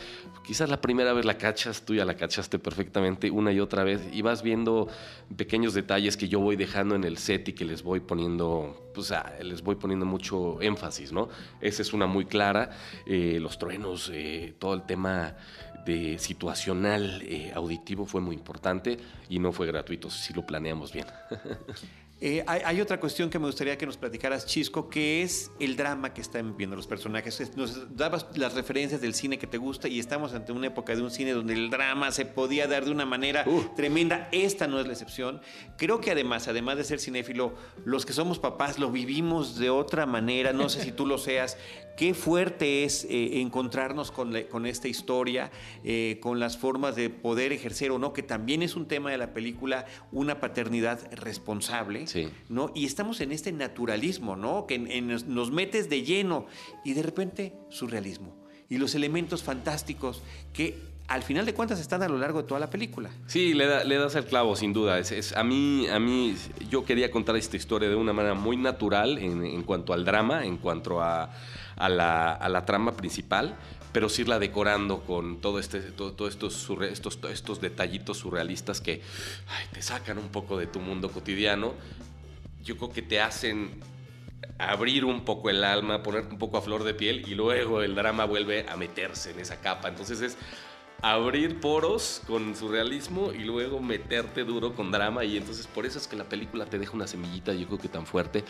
Quizás 0.45 0.69
la 0.69 0.79
primera 0.81 1.13
vez 1.13 1.25
la 1.25 1.37
cachas, 1.37 1.83
tú 1.83 1.95
ya 1.95 2.05
la 2.05 2.15
cachaste 2.15 2.59
perfectamente 2.59 3.31
una 3.31 3.51
y 3.51 3.59
otra 3.59 3.83
vez 3.83 4.01
y 4.13 4.21
vas 4.21 4.43
viendo 4.43 4.87
pequeños 5.35 5.73
detalles 5.73 6.04
que 6.15 6.27
yo 6.27 6.39
voy 6.39 6.55
dejando 6.55 6.95
en 6.95 7.03
el 7.03 7.17
set 7.17 7.49
y 7.49 7.53
que 7.53 7.65
les 7.65 7.81
voy 7.81 7.99
poniendo, 7.99 8.91
pues 8.93 9.11
les 9.41 9.61
voy 9.61 9.75
poniendo 9.75 10.05
mucho 10.05 10.61
énfasis, 10.61 11.11
¿no? 11.11 11.29
Esa 11.61 11.81
es 11.81 11.93
una 11.93 12.05
muy 12.05 12.25
clara. 12.25 12.69
Eh, 13.05 13.39
los 13.41 13.57
truenos, 13.57 14.11
eh, 14.13 14.53
todo 14.59 14.75
el 14.75 14.83
tema 14.83 15.35
de 15.85 16.17
situacional 16.19 17.21
eh, 17.23 17.51
auditivo 17.55 18.05
fue 18.05 18.21
muy 18.21 18.35
importante 18.35 18.97
y 19.29 19.39
no 19.39 19.51
fue 19.51 19.67
gratuito, 19.67 20.09
si 20.09 20.33
lo 20.33 20.45
planeamos 20.45 20.93
bien. 20.93 21.07
Eh, 22.21 22.45
hay, 22.47 22.79
otra 22.79 22.97
cuestión 22.97 23.29
que 23.29 23.37
me 23.39 23.45
gustaría 23.45 23.77
que 23.77 23.85
nos 23.85 23.97
platicaras, 23.97 24.45
Chisco, 24.45 24.89
que 24.89 25.21
es 25.21 25.51
el 25.59 25.75
drama 25.75 26.13
que 26.13 26.21
están 26.21 26.55
viendo 26.55 26.77
los 26.77 26.87
personajes. 26.87 27.55
Nos 27.57 27.97
dabas 27.97 28.25
las 28.35 28.53
referencias 28.53 29.01
del 29.01 29.13
cine 29.13 29.37
que 29.37 29.47
te 29.47 29.57
gusta 29.57 29.89
y 29.89 29.99
estamos 29.99 30.33
ante 30.33 30.53
una 30.53 30.67
época 30.67 30.95
de 30.95 31.01
un 31.01 31.11
cine 31.11 31.33
donde 31.33 31.53
el 31.53 31.69
drama 31.69 32.11
se 32.11 32.25
podía 32.25 32.67
dar 32.67 32.85
de 32.85 32.91
una 32.91 33.05
manera 33.05 33.43
uh. 33.45 33.75
tremenda. 33.75 34.29
Esta 34.31 34.65
no 34.65 34.79
es 34.79 34.87
la 34.87 34.93
excepción. 34.93 35.41
Creo 35.77 35.99
que 35.99 36.11
además, 36.11 36.47
además 36.47 36.77
de 36.77 36.85
ser 36.85 37.01
cinéfilo, 37.01 37.53
los 37.83 38.05
que 38.05 38.13
somos 38.13 38.39
papás 38.39 38.79
lo 38.79 38.91
vivimos 38.91 39.59
de 39.59 39.69
otra 39.69 40.05
manera. 40.05 40.53
No 40.53 40.69
sé 40.69 40.83
si 40.83 40.93
tú 40.93 41.05
lo 41.05 41.17
seas. 41.17 41.57
Qué 41.97 42.13
fuerte 42.13 42.83
es 42.83 43.05
eh, 43.05 43.41
encontrarnos 43.41 44.11
con, 44.11 44.33
con, 44.51 44.65
esta 44.65 44.87
historia, 44.87 45.51
eh, 45.83 46.19
con 46.21 46.39
las 46.39 46.57
formas 46.57 46.95
de 46.95 47.09
poder 47.09 47.53
ejercer 47.53 47.91
o 47.91 47.99
no, 47.99 48.11
que 48.11 48.23
también 48.23 48.61
es 48.61 48.75
un 48.75 48.87
tema 48.87 49.11
de 49.11 49.17
la 49.17 49.33
película, 49.33 49.85
una 50.11 50.39
paternidad 50.39 50.99
responsable, 51.13 52.05
¿no? 52.49 52.71
Y 52.75 52.85
estamos 52.85 53.21
en 53.21 53.31
este 53.31 53.51
naturalismo, 53.51 54.35
¿no? 54.35 54.65
Que 54.67 54.79
nos 54.79 55.51
metes 55.51 55.89
de 55.89 56.03
lleno 56.03 56.47
y 56.83 56.93
de 56.93 57.03
repente 57.03 57.53
surrealismo 57.69 58.35
y 58.69 58.77
los 58.77 58.95
elementos 58.95 59.43
fantásticos 59.43 60.21
que 60.53 60.95
al 61.07 61.21
final 61.21 61.45
de 61.45 61.53
cuentas 61.53 61.79
están 61.79 62.01
a 62.01 62.09
lo 62.09 62.17
largo 62.17 62.41
de 62.41 62.47
toda 62.47 62.59
la 62.59 62.69
película. 62.69 63.11
Sí, 63.27 63.53
le, 63.53 63.67
das 63.67 64.15
el 64.15 64.25
clavo, 64.25 64.55
sin 64.55 64.73
duda. 64.73 64.97
Es, 64.97 65.33
a, 65.33 65.43
mí, 65.43 65.87
a 65.87 65.99
mí, 65.99 66.35
yo 66.69 66.83
quería 66.83 67.11
contar 67.11 67.35
esta 67.35 67.57
historia 67.57 67.87
de 67.87 67.95
una 67.95 68.11
manera 68.11 68.33
muy 68.33 68.57
natural 68.57 69.19
en 69.19 69.61
cuanto 69.63 69.93
al 69.93 70.03
drama, 70.03 70.45
en 70.45 70.57
cuanto 70.57 71.01
a 71.01 71.29
a 71.77 71.89
la, 71.89 72.63
trama 72.65 72.95
principal, 72.95 73.55
pero 73.91 74.09
sí 74.09 74.23
irla 74.23 74.39
decorando 74.39 75.01
con 75.01 75.41
todo 75.41 75.59
este, 75.59 75.79
todo, 75.79 76.27
estos, 76.27 76.69
estos, 76.81 77.19
estos 77.31 77.61
detallitos 77.61 78.17
surrealistas 78.17 78.81
que 78.81 79.01
te 79.71 79.81
sacan 79.81 80.17
un 80.17 80.29
poco 80.29 80.57
de 80.57 80.67
tu 80.67 80.79
mundo 80.79 81.11
cotidiano. 81.11 81.73
Yo 82.63 82.77
creo 82.77 82.91
que 82.91 83.01
te 83.01 83.21
hacen 83.21 83.81
abrir 84.57 85.05
un 85.05 85.25
poco 85.25 85.49
el 85.49 85.63
alma, 85.63 86.03
ponerte 86.03 86.31
un 86.31 86.39
poco 86.39 86.57
a 86.57 86.61
flor 86.61 86.83
de 86.83 86.93
piel 86.93 87.27
y 87.27 87.35
luego 87.35 87.81
el 87.81 87.95
drama 87.95 88.25
vuelve 88.25 88.65
a 88.69 88.75
meterse 88.75 89.31
en 89.31 89.39
esa 89.39 89.59
capa. 89.61 89.89
Entonces 89.89 90.21
es 90.21 90.37
abrir 91.05 91.59
poros 91.59 92.23
con 92.25 92.55
surrealismo 92.55 93.31
y 93.31 93.43
luego 93.43 93.79
meterte 93.79 94.43
duro 94.43 94.73
con 94.73 94.89
drama 94.89 95.23
y 95.23 95.37
entonces 95.37 95.67
por 95.67 95.85
eso 95.85 95.99
es 95.99 96.07
que 96.07 96.15
la 96.15 96.23
película 96.23 96.65
te 96.65 96.79
deja 96.79 96.93
una 96.93 97.05
semillita 97.05 97.53
yo 97.53 97.67
creo 97.67 97.77
que 97.77 97.89
tan 97.89 98.07
fuerte 98.07 98.43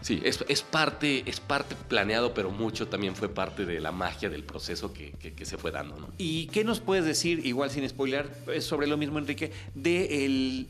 sí 0.00 0.22
es, 0.24 0.44
es 0.48 0.62
parte 0.62 1.24
es 1.26 1.40
parte 1.40 1.74
planeado 1.88 2.32
pero 2.32 2.52
mucho 2.52 2.86
también 2.86 3.16
fue 3.16 3.28
parte 3.28 3.66
de 3.66 3.80
la 3.80 3.90
magia 3.90 4.30
del 4.30 4.44
proceso 4.44 4.92
que, 4.92 5.10
que, 5.14 5.44
se 5.44 5.58
fue 5.58 5.72
dando 5.72 5.98
¿no? 5.98 6.12
y 6.16 6.46
qué 6.46 6.62
nos 6.62 6.78
puedes 6.78 7.04
decir 7.04 7.44
igual 7.44 7.72
sin 7.72 7.88
spoiler 7.88 8.30
sobre 8.60 8.86
lo 8.86 8.96
mismo 8.96 9.18
Enrique 9.18 9.50
de 9.74 10.24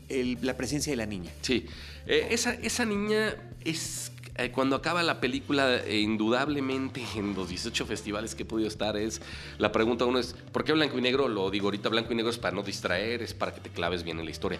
el, 0.09 0.39
la 0.41 0.57
presencia 0.57 0.91
de 0.91 0.97
la 0.97 1.05
niña 1.05 1.31
sí 1.41 1.67
eh, 2.07 2.29
esa, 2.31 2.55
esa 2.55 2.83
niña 2.83 3.35
es 3.63 4.10
eh, 4.43 4.51
cuando 4.51 4.75
acaba 4.75 5.03
la 5.03 5.19
película, 5.19 5.77
eh, 5.77 5.99
indudablemente 5.99 7.03
en 7.15 7.33
los 7.33 7.49
18 7.49 7.85
festivales 7.85 8.35
que 8.35 8.43
he 8.43 8.45
podido 8.45 8.67
estar, 8.67 8.97
es 8.97 9.21
la 9.57 9.71
pregunta 9.71 10.05
uno 10.05 10.19
es, 10.19 10.35
¿por 10.51 10.63
qué 10.63 10.73
blanco 10.73 10.97
y 10.97 11.01
negro? 11.01 11.27
Lo 11.27 11.49
digo 11.51 11.67
ahorita, 11.67 11.89
blanco 11.89 12.13
y 12.13 12.15
negro 12.15 12.31
es 12.31 12.37
para 12.37 12.55
no 12.55 12.63
distraer, 12.63 13.21
es 13.21 13.33
para 13.33 13.53
que 13.53 13.61
te 13.61 13.69
claves 13.69 14.03
bien 14.03 14.19
en 14.19 14.25
la 14.25 14.31
historia. 14.31 14.59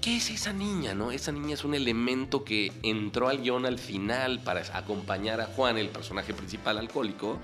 ¿Qué 0.00 0.16
es 0.16 0.30
esa 0.30 0.52
niña, 0.52 0.94
no? 0.94 1.12
Esa 1.12 1.30
niña 1.30 1.54
es 1.54 1.64
un 1.64 1.74
elemento 1.74 2.42
que 2.42 2.72
entró 2.82 3.28
al 3.28 3.42
guion 3.42 3.66
al 3.66 3.78
final 3.78 4.40
para 4.40 4.62
acompañar 4.72 5.40
a 5.42 5.46
Juan, 5.46 5.76
el 5.76 5.90
personaje 5.90 6.32
principal 6.32 6.78
alcohólico. 6.78 7.38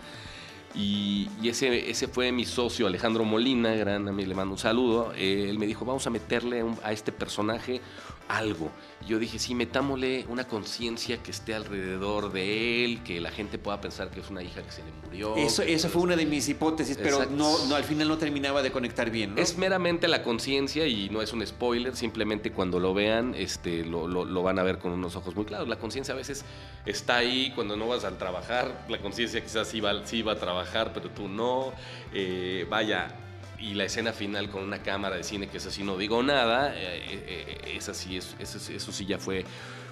Y, 0.75 1.29
ese, 1.43 1.91
ese 1.91 2.09
fue 2.09 2.33
mi 2.33 2.45
socio 2.45 2.87
Alejandro 2.87 3.25
Molina, 3.25 3.75
gran 3.75 4.09
amigo, 4.09 4.29
le 4.29 4.35
mando 4.35 4.53
un 4.53 4.59
saludo. 4.59 5.13
él 5.17 5.59
me 5.59 5.67
dijo, 5.67 5.85
vamos 5.85 6.07
a 6.07 6.11
meterle 6.11 6.65
a 6.83 6.93
este 6.93 7.13
personaje 7.13 7.81
algo. 8.29 8.71
Yo 9.07 9.19
dije, 9.19 9.39
sí, 9.39 9.55
metámosle 9.55 10.27
una 10.29 10.49
conciencia 10.49 11.23
que 11.23 11.31
esté 11.31 11.55
alrededor 11.55 12.33
de 12.33 12.85
él, 12.85 13.03
que 13.05 13.21
la 13.21 13.31
gente 13.31 13.59
pueda 13.59 13.81
pensar 13.81 14.11
que 14.11 14.21
es 14.21 14.31
una 14.31 14.43
hija 14.43 14.63
que 14.63 14.73
se 14.73 14.83
le 14.83 14.91
murió. 15.05 15.37
Eso, 15.37 15.63
esa 15.63 15.89
fue 15.89 16.03
una 16.03 16.17
de 16.17 16.27
mis 16.27 16.49
hipótesis, 16.49 16.99
pero 17.01 17.27
no, 17.27 17.67
no, 17.67 17.77
al 17.77 17.85
final 17.85 18.09
no 18.09 18.19
terminaba 18.19 18.63
de 18.63 18.73
conectar 18.73 19.11
bien. 19.11 19.39
Es 19.39 19.57
meramente 19.59 20.09
la 20.09 20.23
conciencia 20.23 20.87
y 20.87 21.09
no 21.11 21.23
es 21.23 21.33
un 21.33 21.47
spoiler, 21.47 21.95
simplemente 21.95 22.53
cuando 22.53 22.81
lo 22.81 22.95
vean 22.95 23.35
este, 23.35 23.85
lo, 23.85 24.07
lo, 24.09 24.43
van 24.43 24.59
a 24.59 24.63
ver 24.63 24.79
con 24.79 24.93
unos 24.93 25.15
ojos 25.17 25.37
muy 25.37 25.45
claros. 25.45 25.69
La 25.69 25.79
conciencia 25.79 26.15
a 26.15 26.17
veces 26.17 26.45
está 26.85 27.17
ahí 27.17 27.53
cuando 27.55 27.77
no 27.77 27.89
vas 27.89 28.05
a 28.05 28.17
trabajar, 28.19 28.87
la 28.89 28.99
conciencia 28.99 29.41
quizás 29.41 29.69
sí 29.69 29.81
va, 29.81 30.05
sí 30.07 30.23
va 30.23 30.33
a 30.33 30.39
trabajar, 30.39 30.93
pero 30.93 31.11
tú 31.11 31.29
no. 31.29 31.73
Eh, 32.13 32.67
vaya, 32.69 33.26
y 33.59 33.75
la 33.75 33.85
escena 33.85 34.13
final 34.13 34.51
con 34.51 34.63
una 34.63 34.83
cámara 34.83 35.17
de 35.17 35.25
cine, 35.25 35.49
que 35.49 35.59
es 35.59 35.67
así, 35.67 35.83
no 35.83 35.97
digo 35.97 36.23
nada, 36.23 36.75
eh, 36.75 37.03
eh, 37.11 37.59
eh, 37.65 37.77
es 37.77 37.89
así, 37.89 38.17
eso, 38.17 38.37
eso 38.39 38.93
sí 38.93 39.07
ya 39.07 39.19
fue 39.19 39.45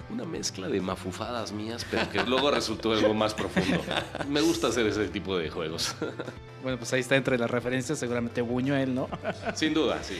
una 0.09 0.23
mezcla 0.23 0.67
de 0.67 0.79
mafufadas 0.81 1.51
mías, 1.51 1.85
pero 1.89 2.09
que 2.11 2.23
luego 2.23 2.51
resultó 2.51 2.93
algo 2.93 3.13
más 3.13 3.33
profundo. 3.33 3.81
Me 4.29 4.39
gusta 4.41 4.67
hacer 4.67 4.85
ese 4.85 5.07
tipo 5.07 5.37
de 5.37 5.49
juegos. 5.49 5.95
Bueno, 6.61 6.79
pues 6.79 6.91
ahí 6.93 7.01
está 7.01 7.15
entre 7.15 7.37
las 7.37 7.49
referencias, 7.49 7.99
seguramente 7.99 8.41
Buñuel, 8.41 8.95
¿no? 8.95 9.07
Sin 9.53 9.73
duda, 9.73 10.01
sí. 10.03 10.19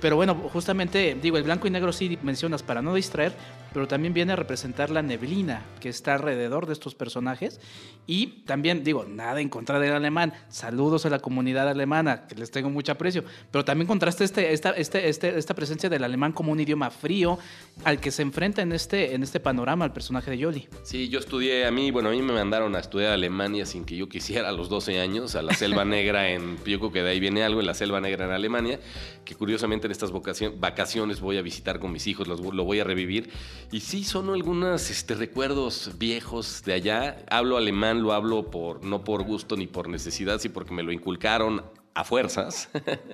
pero 0.00 0.14
bueno, 0.14 0.34
justamente, 0.52 1.16
digo, 1.20 1.36
el 1.38 1.42
blanco 1.42 1.66
y 1.66 1.70
negro 1.70 1.92
sí 1.92 2.18
mencionas 2.22 2.62
para 2.62 2.82
no 2.82 2.94
distraer, 2.94 3.32
pero 3.72 3.88
también 3.88 4.14
viene 4.14 4.32
a 4.32 4.36
representar 4.36 4.90
la 4.90 5.02
neblina 5.02 5.62
que 5.80 5.88
está 5.88 6.14
alrededor 6.14 6.66
de 6.66 6.72
estos 6.72 6.94
personajes. 6.94 7.60
Y 8.06 8.42
también, 8.44 8.82
digo, 8.82 9.04
nada 9.04 9.40
en 9.40 9.48
contra 9.48 9.78
del 9.78 9.92
alemán. 9.92 10.32
Saludos 10.48 11.06
a 11.06 11.10
la 11.10 11.20
comunidad 11.20 11.68
alemana, 11.68 12.26
que 12.26 12.34
les 12.34 12.50
tengo 12.50 12.68
mucho 12.68 12.92
aprecio. 12.92 13.24
Pero 13.50 13.64
también 13.64 13.86
contrasta 13.86 14.24
este, 14.24 14.52
esta, 14.52 14.70
este, 14.70 15.08
este, 15.08 15.38
esta 15.38 15.54
presencia 15.54 15.88
del 15.88 16.02
alemán 16.02 16.32
como 16.32 16.52
un 16.52 16.60
idioma 16.60 16.90
frío 16.90 17.38
al 17.84 18.00
que 18.00 18.10
se 18.10 18.22
enfrenta 18.22 18.62
en 18.62 18.72
este, 18.72 19.14
en 19.14 19.22
este 19.22 19.40
panorama 19.40 19.84
el 19.84 19.92
personaje 19.92 20.30
de 20.30 20.38
Yoli. 20.38 20.68
Sí, 20.82 21.08
yo 21.08 21.20
estudié, 21.20 21.66
a 21.66 21.70
mí, 21.70 21.90
bueno, 21.90 22.08
a 22.08 22.12
mí 22.12 22.22
me 22.22 22.32
mandaron 22.32 22.74
a 22.74 22.80
estudiar 22.80 23.12
Alemania 23.12 23.66
sin 23.66 23.84
que 23.84 23.96
yo 23.96 24.08
quisiera 24.08 24.48
a 24.48 24.52
los 24.52 24.68
12 24.68 25.00
años, 25.00 25.36
a 25.36 25.42
la 25.42 25.54
Selva 25.54 25.84
Negra 25.84 26.30
en, 26.30 26.56
yo 26.64 26.78
creo 26.78 26.92
que 26.92 27.02
de 27.02 27.10
ahí 27.10 27.20
viene 27.20 27.44
algo, 27.44 27.60
en 27.60 27.66
la 27.66 27.74
Selva 27.74 28.00
Negra 28.00 28.24
en 28.24 28.32
Alemania, 28.32 28.80
que 29.24 29.34
curiosamente 29.34 29.86
en 29.86 29.92
estas 29.92 30.12
vacaciones 30.58 31.20
voy 31.20 31.38
a 31.38 31.42
visitar 31.42 31.78
con 31.78 31.92
mis 31.92 32.06
hijos, 32.06 32.26
lo 32.26 32.64
voy 32.64 32.80
a 32.80 32.84
revivir 32.84 33.30
Y 33.72 33.80
sí, 33.80 34.04
son 34.04 34.28
algunos 34.28 34.90
este, 34.90 35.14
recuerdos 35.14 35.92
viejos 35.96 36.62
de 36.62 36.74
allá. 36.74 37.24
Hablo 37.30 37.56
alemán, 37.56 38.02
lo 38.02 38.12
hablo 38.12 38.50
por, 38.50 38.84
no 38.84 39.02
por 39.02 39.22
gusto 39.22 39.56
ni 39.56 39.66
por 39.66 39.88
necesidad, 39.88 40.38
sino 40.40 40.52
porque 40.52 40.74
me 40.74 40.82
lo 40.82 40.92
inculcaron 40.92 41.62
a 41.94 42.04
fuerzas. 42.04 42.68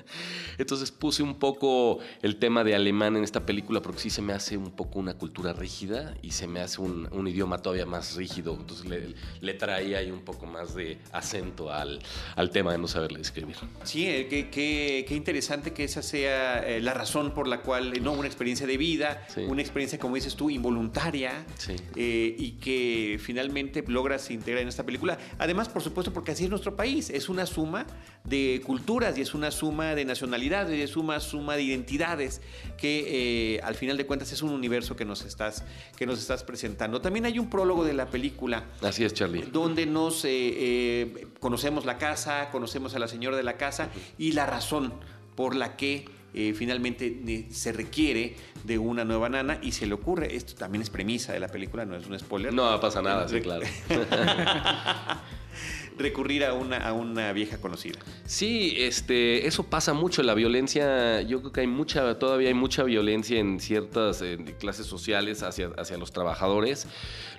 Entonces 0.58 0.90
puse 0.90 1.23
un 1.23 1.38
poco 1.38 1.99
el 2.23 2.37
tema 2.37 2.64
de 2.64 2.75
alemán 2.75 3.16
en 3.16 3.25
esta 3.25 3.44
película 3.44 3.82
porque 3.82 4.00
sí 4.00 4.11
se 4.11 4.23
me 4.23 4.32
hace 4.32 4.56
un 4.56 4.70
poco 4.70 4.99
una 4.99 5.14
cultura 5.14 5.52
rígida 5.52 6.14
y 6.23 6.32
se 6.32 6.47
me 6.47 6.61
hace 6.61 6.80
un, 6.80 7.08
idioma 7.28 7.58
todavía 7.58 7.87
más 7.87 8.14
rígido. 8.14 8.56
Entonces 8.58 8.87
le, 9.40 9.54
traía 9.54 9.99
ahí 9.99 10.11
un 10.11 10.20
poco 10.20 10.47
más 10.47 10.75
de 10.75 10.99
acento 11.12 11.73
al, 11.73 12.00
tema 12.52 12.73
de 12.73 12.78
no 12.78 12.88
saberle 12.88 13.20
escribir. 13.20 13.56
Sí, 13.85 14.06
eh, 14.06 14.28
qué, 14.28 15.06
interesante 15.11 15.73
que 15.73 15.85
esa 15.85 16.02
sea 16.02 16.61
eh, 16.61 16.80
la 16.80 16.94
razón 16.94 17.35
por 17.35 17.49
la 17.49 17.61
cual, 17.61 18.02
no, 18.02 18.12
una 18.12 18.28
experiencia 18.28 18.66
de 18.66 18.76
vida, 18.76 19.26
una 19.49 19.61
experiencia, 19.61 19.99
como 19.99 20.14
dices 20.14 20.37
tú, 20.37 20.50
involuntaria 20.50 21.44
eh, 21.97 22.35
y 22.38 22.52
que 22.52 23.18
finalmente 23.20 23.85
logras 23.87 24.30
integrar 24.30 24.62
en 24.62 24.68
esta 24.68 24.85
película. 24.85 25.18
Además, 25.38 25.68
por 25.68 25.82
supuesto, 25.82 26.12
porque 26.12 26.32
así 26.32 26.44
es 26.44 26.50
nuestro 26.50 26.76
país, 26.76 27.11
es 27.11 27.28
una 27.28 27.47
suma 27.47 27.87
de 28.28 28.61
culturas 28.64 29.16
y 29.16 29.23
es 29.23 29.35
una 29.35 29.50
suma 29.50 29.94
de 29.94 30.04
nacionalidades 30.04 30.78
y 30.78 30.82
es 30.82 30.97
una 30.97 31.20
suma 31.20 31.56
de 31.56 31.62
identidades 31.62 32.40
que 32.76 33.56
eh, 33.56 33.61
al 33.62 33.75
final 33.75 33.97
de 33.97 34.06
cuentas 34.06 34.32
es 34.32 34.42
un 34.42 34.50
universo 34.50 34.97
que 34.97 35.04
nos 35.04 35.25
estás 35.25 35.64
que 35.97 36.06
nos 36.06 36.18
estás 36.18 36.44
presentando. 36.44 37.00
También 37.00 37.25
hay 37.25 37.38
un 37.38 37.49
prólogo 37.49 37.85
de 37.85 37.94
la 37.94 38.06
película. 38.06 38.64
Así 38.82 39.04
es, 39.04 39.14
Charlie. 39.14 39.42
Donde 39.42 39.87
nos 39.87 40.25
eh, 40.25 40.28
eh, 40.30 41.26
conocemos 41.40 41.85
la 41.85 41.99
casa, 41.99 42.50
conocemos 42.50 42.94
a 42.94 42.99
la 42.99 43.08
señora 43.08 43.37
de 43.37 43.42
la 43.42 43.56
casa 43.56 43.88
y 44.18 44.32
la 44.32 44.47
razón 44.47 44.92
por 45.35 45.54
la 45.54 45.76
que 45.76 46.18
finalmente 46.54 47.49
se 47.50 47.73
requiere 47.73 48.37
de 48.62 48.78
una 48.78 49.04
nueva 49.04 49.28
nana 49.28 49.58
y 49.61 49.73
se 49.73 49.87
le 49.87 49.94
ocurre, 49.94 50.37
esto 50.37 50.54
también 50.54 50.82
es 50.82 50.90
premisa 50.90 51.32
de 51.32 51.40
la 51.40 51.49
película, 51.49 51.85
no 51.85 51.97
es 51.97 52.06
un 52.06 52.16
spoiler. 52.16 52.52
No 52.52 52.78
pasa 52.78 53.02
nada, 53.02 53.26
sí, 53.26 53.40
claro. 53.40 53.66
recurrir 55.98 56.44
a 56.44 56.54
una, 56.54 56.78
a 56.78 56.92
una 56.92 57.32
vieja 57.32 57.58
conocida. 57.58 57.98
Sí, 58.24 58.74
este, 58.78 59.46
eso 59.46 59.64
pasa 59.64 59.92
mucho. 59.92 60.22
La 60.22 60.34
violencia, 60.34 61.22
yo 61.22 61.40
creo 61.40 61.52
que 61.52 61.60
hay 61.62 61.66
mucha, 61.66 62.18
todavía 62.18 62.48
hay 62.48 62.54
mucha 62.54 62.84
violencia 62.84 63.38
en 63.38 63.60
ciertas 63.60 64.22
clases 64.58 64.86
sociales 64.86 65.42
hacia, 65.42 65.70
hacia 65.76 65.98
los 65.98 66.12
trabajadores. 66.12 66.86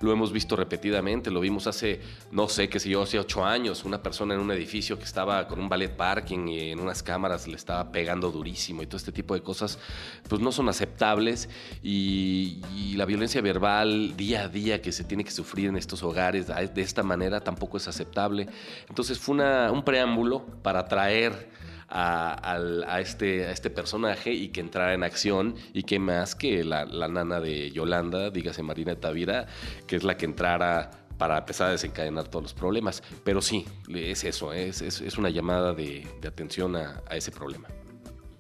Lo 0.02 0.12
hemos 0.12 0.32
visto 0.32 0.56
repetidamente. 0.56 1.32
Lo 1.32 1.40
vimos 1.40 1.68
hace, 1.68 2.02
no 2.32 2.48
sé, 2.50 2.70
qué 2.70 2.80
sé 2.80 2.90
yo, 2.90 3.02
hace 3.02 3.20
ocho 3.20 3.46
años. 3.46 3.86
Una 3.86 4.04
persona 4.04 4.34
en 4.34 4.40
un 4.40 4.52
edificio 4.52 4.98
que 4.98 5.06
estaba 5.06 5.48
con 5.48 5.60
un 5.60 5.70
ballet 5.70 5.96
parking 5.96 6.48
y 6.48 6.72
en 6.72 6.80
unas 6.80 7.04
cámaras 7.04 7.48
le 7.48 7.56
estaba 7.56 7.92
pegando 7.92 8.32
durísimo 8.32 8.84
y 8.84 8.88
todo 8.88 8.98
este 8.98 9.12
tipo 9.12 9.34
de 9.34 9.42
cosas, 9.42 9.80
pues 10.28 10.42
no 10.42 10.52
son 10.52 10.70
aceptables. 10.70 11.50
Y, 11.84 12.62
y 12.76 12.94
la 12.96 13.06
violencia 13.06 13.42
verbal 13.42 14.16
día 14.18 14.44
a 14.44 14.48
día 14.48 14.82
que 14.82 14.92
se 14.92 15.04
tiene 15.04 15.24
que 15.24 15.32
sufrir 15.32 15.68
en 15.68 15.78
estos 15.78 16.04
hogares 16.04 16.48
de 16.48 16.82
esta 16.82 17.04
manera 17.04 17.40
tampoco 17.40 17.78
es 17.78 17.88
aceptable. 17.88 18.48
Entonces 18.88 19.20
fue 19.20 19.36
un 19.72 19.84
preámbulo 19.84 20.46
para 20.62 20.88
traer 20.88 21.50
a, 21.90 23.00
este, 23.02 23.52
este, 23.52 23.70
personaje 23.70 24.32
y 24.32 24.50
que 24.50 24.62
entrara 24.62 24.94
en 24.94 25.04
acción 25.04 25.56
y 25.74 25.84
que 25.84 26.00
más 26.00 26.36
que 26.36 26.64
la, 26.64 26.86
nana 26.86 27.40
de 27.40 27.72
Yolanda, 27.72 28.30
dígase 28.30 28.62
Marina 28.64 28.96
Tavira, 28.96 29.48
que 29.88 29.96
es 29.96 30.04
la 30.04 30.18
que 30.18 30.26
entrara 30.26 30.92
para 31.18 31.40
empezar 31.40 31.70
a 31.70 31.72
desencadenar 31.72 32.28
todos 32.28 32.44
los 32.44 32.54
problemas. 32.54 33.04
Pero 33.24 33.42
sí, 33.42 33.66
es 33.94 34.24
eso, 34.24 34.54
es, 34.54 35.18
una 35.18 35.30
llamada 35.30 35.74
de, 35.74 36.08
atención 36.26 36.76
a, 36.76 37.02
ese 37.12 37.32
problema. 37.32 37.68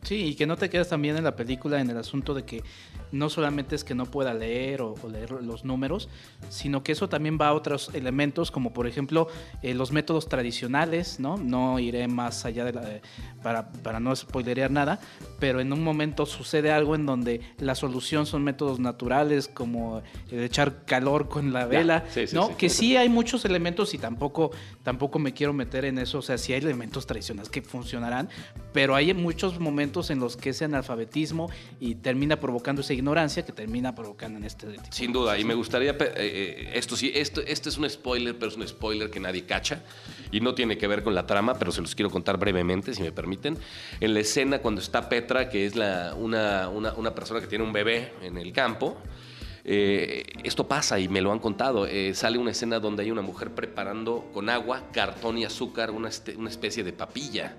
Sí, 0.03 0.27
y 0.27 0.35
que 0.35 0.45
no 0.45 0.55
te 0.55 0.69
quedas 0.69 0.87
también 0.87 1.17
en 1.17 1.25
la 1.25 1.35
película 1.35 1.81
en 1.81 1.89
el 1.89 1.97
asunto 1.97 2.33
de 2.33 2.43
que 2.45 2.63
no 3.11 3.29
solamente 3.29 3.75
es 3.75 3.83
que 3.83 3.95
no 3.95 4.05
pueda 4.05 4.33
leer 4.33 4.81
o, 4.81 4.95
leer 5.11 5.31
los 5.31 5.65
números, 5.65 6.09
sino 6.49 6.83
que 6.83 6.91
eso 6.91 7.09
también 7.09 7.37
va 7.39 7.49
a 7.49 7.53
otros 7.53 7.91
elementos, 7.93 8.51
como 8.51 8.73
por 8.73 8.87
ejemplo 8.87 9.27
eh, 9.61 9.73
los 9.73 9.91
métodos 9.91 10.29
tradicionales, 10.29 11.19
¿no? 11.19 11.37
No 11.37 11.79
iré 11.79 12.07
más 12.07 12.45
allá 12.45 12.65
de 12.65 12.73
la, 12.73 13.01
para, 13.41 13.69
para 13.69 13.99
no 13.99 14.15
spoilerear 14.15 14.71
nada, 14.71 14.99
pero 15.39 15.59
en 15.59 15.73
un 15.73 15.83
momento 15.83 16.25
sucede 16.25 16.71
algo 16.71 16.95
en 16.95 17.05
donde 17.05 17.41
la 17.57 17.75
solución 17.75 18.25
son 18.25 18.43
métodos 18.43 18.79
naturales, 18.79 19.47
como 19.47 20.01
el 20.31 20.43
echar 20.43 20.85
calor 20.85 21.29
con 21.29 21.53
la 21.53 21.65
vela, 21.65 22.05
¿no? 22.33 22.55
que 22.57 22.69
sí 22.69 22.97
hay 22.97 23.09
muchos 23.09 23.45
elementos 23.45 23.93
y 23.93 23.97
tampoco, 23.97 24.51
tampoco 24.83 25.19
me 25.19 25.33
quiero 25.33 25.53
meter 25.53 25.85
en 25.85 25.97
eso, 25.97 26.19
o 26.19 26.21
sea, 26.21 26.37
sí 26.37 26.53
hay 26.53 26.61
elementos 26.61 27.05
tradicionales 27.05 27.49
que 27.49 27.61
funcionarán, 27.61 28.29
pero 28.73 28.95
hay 28.95 29.13
muchos 29.13 29.59
momentos 29.59 30.09
en 30.09 30.19
los 30.19 30.37
que 30.37 30.49
ese 30.49 30.65
analfabetismo 30.65 31.49
y 31.79 31.95
termina 31.95 32.39
provocando 32.39 32.81
ese 32.81 32.95
ignorancia 32.99 33.43
que 33.43 33.51
termina 33.51 33.95
provocando 33.95 34.37
en 34.37 34.45
este 34.45 34.67
tipo. 34.67 34.83
Sin 34.91 35.11
duda, 35.11 35.37
y 35.37 35.43
me 35.43 35.53
gustaría, 35.53 35.91
eh, 35.91 36.13
eh, 36.15 36.71
esto 36.75 36.95
sí, 36.95 37.11
esto, 37.13 37.41
esto 37.41 37.69
es 37.69 37.77
un 37.77 37.89
spoiler, 37.89 38.35
pero 38.37 38.51
es 38.51 38.57
un 38.57 38.67
spoiler 38.67 39.09
que 39.09 39.19
nadie 39.19 39.45
cacha 39.45 39.81
y 40.31 40.39
no 40.41 40.53
tiene 40.53 40.77
que 40.77 40.87
ver 40.87 41.03
con 41.03 41.15
la 41.15 41.25
trama, 41.25 41.55
pero 41.57 41.71
se 41.71 41.81
los 41.81 41.95
quiero 41.95 42.09
contar 42.09 42.37
brevemente, 42.37 42.93
si 42.93 43.01
me 43.01 43.11
permiten. 43.11 43.57
En 43.99 44.13
la 44.13 44.19
escena 44.19 44.59
cuando 44.59 44.81
está 44.81 45.09
Petra, 45.09 45.49
que 45.49 45.65
es 45.65 45.75
la, 45.75 46.13
una, 46.15 46.69
una, 46.69 47.15
persona 47.15 47.41
que 47.41 47.47
tiene 47.47 47.63
un 47.63 47.73
bebé 47.73 48.13
en 48.21 48.37
el 48.37 48.53
campo, 48.53 48.97
eh, 49.65 50.23
esto 50.43 50.67
pasa 50.67 50.99
y 50.99 51.09
me 51.09 51.21
lo 51.21 51.31
han 51.31 51.39
contado. 51.39 51.87
sale 52.13 52.37
una 52.37 52.51
escena 52.51 52.79
donde 52.79 53.03
hay 53.03 53.11
una 53.11 53.21
mujer 53.21 53.51
preparando 53.51 54.29
con 54.33 54.49
agua, 54.49 54.83
cartón 54.93 55.37
y 55.37 55.45
azúcar 55.45 55.91
una, 55.91 56.09
este, 56.09 56.35
una 56.35 56.49
especie 56.49 56.83
de 56.83 56.93
papilla. 56.93 57.55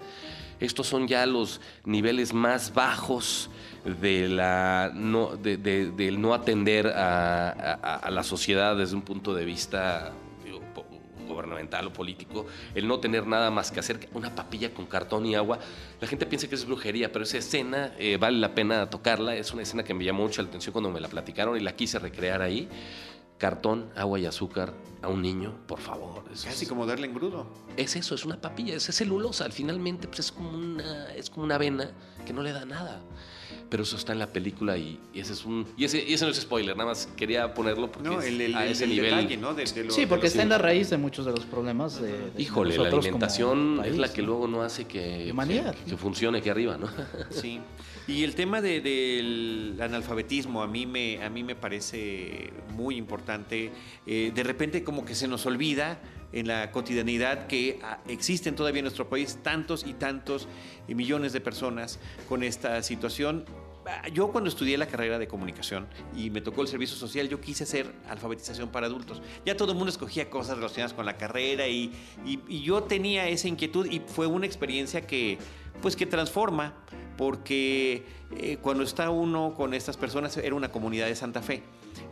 Estos 0.60 0.86
son 0.86 1.08
ya 1.08 1.24
los 1.26 1.60
niveles 1.84 2.32
más 2.34 2.74
bajos 2.74 3.50
de 3.84 4.28
la 4.28 4.92
no, 4.94 5.36
del 5.36 6.20
no 6.20 6.34
atender 6.34 6.86
a, 6.86 8.08
la 8.10 8.22
sociedad 8.22 8.76
desde 8.76 8.94
un 8.94 9.02
punto 9.02 9.34
de 9.34 9.44
vista 9.44 10.12
gubernamental 11.26 11.86
o 11.86 11.92
político, 11.92 12.46
el 12.74 12.88
no 12.88 12.98
tener 12.98 13.24
nada 13.24 13.50
más 13.50 13.70
que 13.70 13.78
hacer 13.78 14.08
una 14.14 14.34
papilla 14.34 14.74
con 14.74 14.86
cartón 14.86 15.24
y 15.26 15.36
agua. 15.36 15.60
La 16.00 16.08
gente 16.08 16.26
piensa 16.26 16.48
que 16.48 16.56
es 16.56 16.66
brujería, 16.66 17.12
pero 17.12 17.22
esa 17.22 17.38
escena 17.38 17.94
eh, 17.98 18.16
vale 18.16 18.38
la 18.38 18.52
pena 18.52 18.90
tocarla. 18.90 19.36
Es 19.36 19.52
una 19.52 19.62
escena 19.62 19.84
que 19.84 19.94
me 19.94 20.04
llamó 20.04 20.24
mucho 20.24 20.42
la 20.42 20.48
atención 20.48 20.72
cuando 20.72 20.90
me 20.90 21.00
la 21.00 21.08
platicaron 21.08 21.56
y 21.56 21.60
la 21.60 21.72
quise 21.72 22.00
recrear 22.00 22.42
ahí 22.42 22.68
cartón, 23.40 23.86
agua 23.96 24.20
y 24.20 24.26
azúcar 24.26 24.74
a 25.02 25.08
un 25.08 25.22
niño, 25.22 25.54
por 25.66 25.80
favor. 25.80 26.22
Casi 26.44 26.66
como 26.66 26.86
darle 26.86 27.06
engrudo. 27.06 27.46
Es 27.76 27.96
eso, 27.96 28.14
es 28.14 28.24
una 28.24 28.40
papilla, 28.40 28.76
es 28.76 28.84
celulosa. 28.84 29.50
Finalmente, 29.50 30.06
pues 30.06 30.20
es 30.20 30.32
como 30.32 30.50
una, 30.50 31.12
es 31.14 31.30
como 31.30 31.44
una 31.44 31.54
avena 31.54 31.90
que 32.24 32.32
no 32.32 32.42
le 32.42 32.52
da 32.52 32.66
nada. 32.66 33.00
Pero 33.70 33.84
eso 33.84 33.96
está 33.96 34.12
en 34.12 34.18
la 34.18 34.26
película 34.26 34.76
y, 34.76 35.00
ese 35.14 35.32
es 35.32 35.44
un. 35.44 35.64
Y 35.76 35.84
ese, 35.84 36.04
no 36.20 36.28
es 36.28 36.36
spoiler, 36.40 36.76
nada 36.76 36.90
más 36.90 37.08
quería 37.16 37.54
ponerlo 37.54 37.90
porque 37.90 38.08
no, 38.08 38.20
el, 38.20 38.54
a 38.54 38.66
ese 38.66 38.86
nivel. 38.86 39.40
¿no? 39.40 39.56
sí, 39.88 40.06
porque 40.06 40.26
está 40.26 40.42
en 40.42 40.48
la 40.48 40.58
raíz 40.58 40.90
de 40.90 40.98
muchos 40.98 41.24
de 41.24 41.32
los 41.32 41.44
problemas 41.46 42.00
de. 42.00 42.32
Híjole, 42.36 42.76
la 42.76 42.88
alimentación 42.88 43.80
es 43.84 43.96
la 43.96 44.12
que 44.12 44.22
luego 44.22 44.48
no 44.48 44.62
hace 44.62 44.84
que, 44.86 45.32
que, 45.86 45.96
funcione 45.96 46.38
aquí 46.38 46.48
arriba, 46.50 46.76
¿no? 46.76 46.88
Sí. 47.30 47.60
Y 48.10 48.24
el 48.24 48.34
tema 48.34 48.60
del 48.60 49.78
analfabetismo 49.80 50.64
a 50.64 50.66
mí 50.66 50.84
me, 50.84 51.22
a 51.22 51.30
mí 51.30 51.44
me 51.44 51.54
parece 51.54 52.52
muy 52.74 52.96
importante. 52.96 53.70
Eh, 54.04 54.32
de 54.34 54.42
repente 54.42 54.82
como 54.82 55.04
que 55.04 55.14
se 55.14 55.28
nos 55.28 55.46
olvida 55.46 56.00
en 56.32 56.48
la 56.48 56.72
cotidianidad 56.72 57.46
que 57.46 57.78
ah, 57.84 58.00
existen 58.08 58.56
todavía 58.56 58.80
en 58.80 58.86
nuestro 58.86 59.08
país 59.08 59.38
tantos 59.44 59.86
y 59.86 59.92
tantos 59.92 60.48
y 60.88 60.96
millones 60.96 61.32
de 61.32 61.40
personas 61.40 62.00
con 62.28 62.42
esta 62.42 62.82
situación. 62.82 63.44
Ah, 63.86 64.08
yo 64.08 64.32
cuando 64.32 64.50
estudié 64.50 64.76
la 64.76 64.86
carrera 64.86 65.20
de 65.20 65.28
comunicación 65.28 65.86
y 66.16 66.30
me 66.30 66.40
tocó 66.40 66.62
el 66.62 66.68
servicio 66.68 66.96
social, 66.96 67.28
yo 67.28 67.40
quise 67.40 67.62
hacer 67.62 67.94
alfabetización 68.08 68.70
para 68.70 68.88
adultos. 68.88 69.22
Ya 69.46 69.56
todo 69.56 69.70
el 69.70 69.78
mundo 69.78 69.90
escogía 69.92 70.28
cosas 70.30 70.56
relacionadas 70.56 70.94
con 70.94 71.06
la 71.06 71.16
carrera 71.16 71.68
y, 71.68 71.92
y 72.26 72.62
yo 72.62 72.82
tenía 72.82 73.28
esa 73.28 73.46
inquietud 73.46 73.86
y 73.86 74.00
fue 74.00 74.26
una 74.26 74.46
experiencia 74.46 75.06
que, 75.06 75.38
pues, 75.80 75.96
que 75.96 76.06
transforma 76.06 76.74
porque 77.20 78.06
eh, 78.34 78.56
cuando 78.62 78.82
está 78.82 79.10
uno 79.10 79.52
con 79.54 79.74
estas 79.74 79.98
personas, 79.98 80.34
era 80.38 80.54
una 80.54 80.70
comunidad 80.70 81.06
de 81.06 81.14
Santa 81.14 81.42
Fe. 81.42 81.62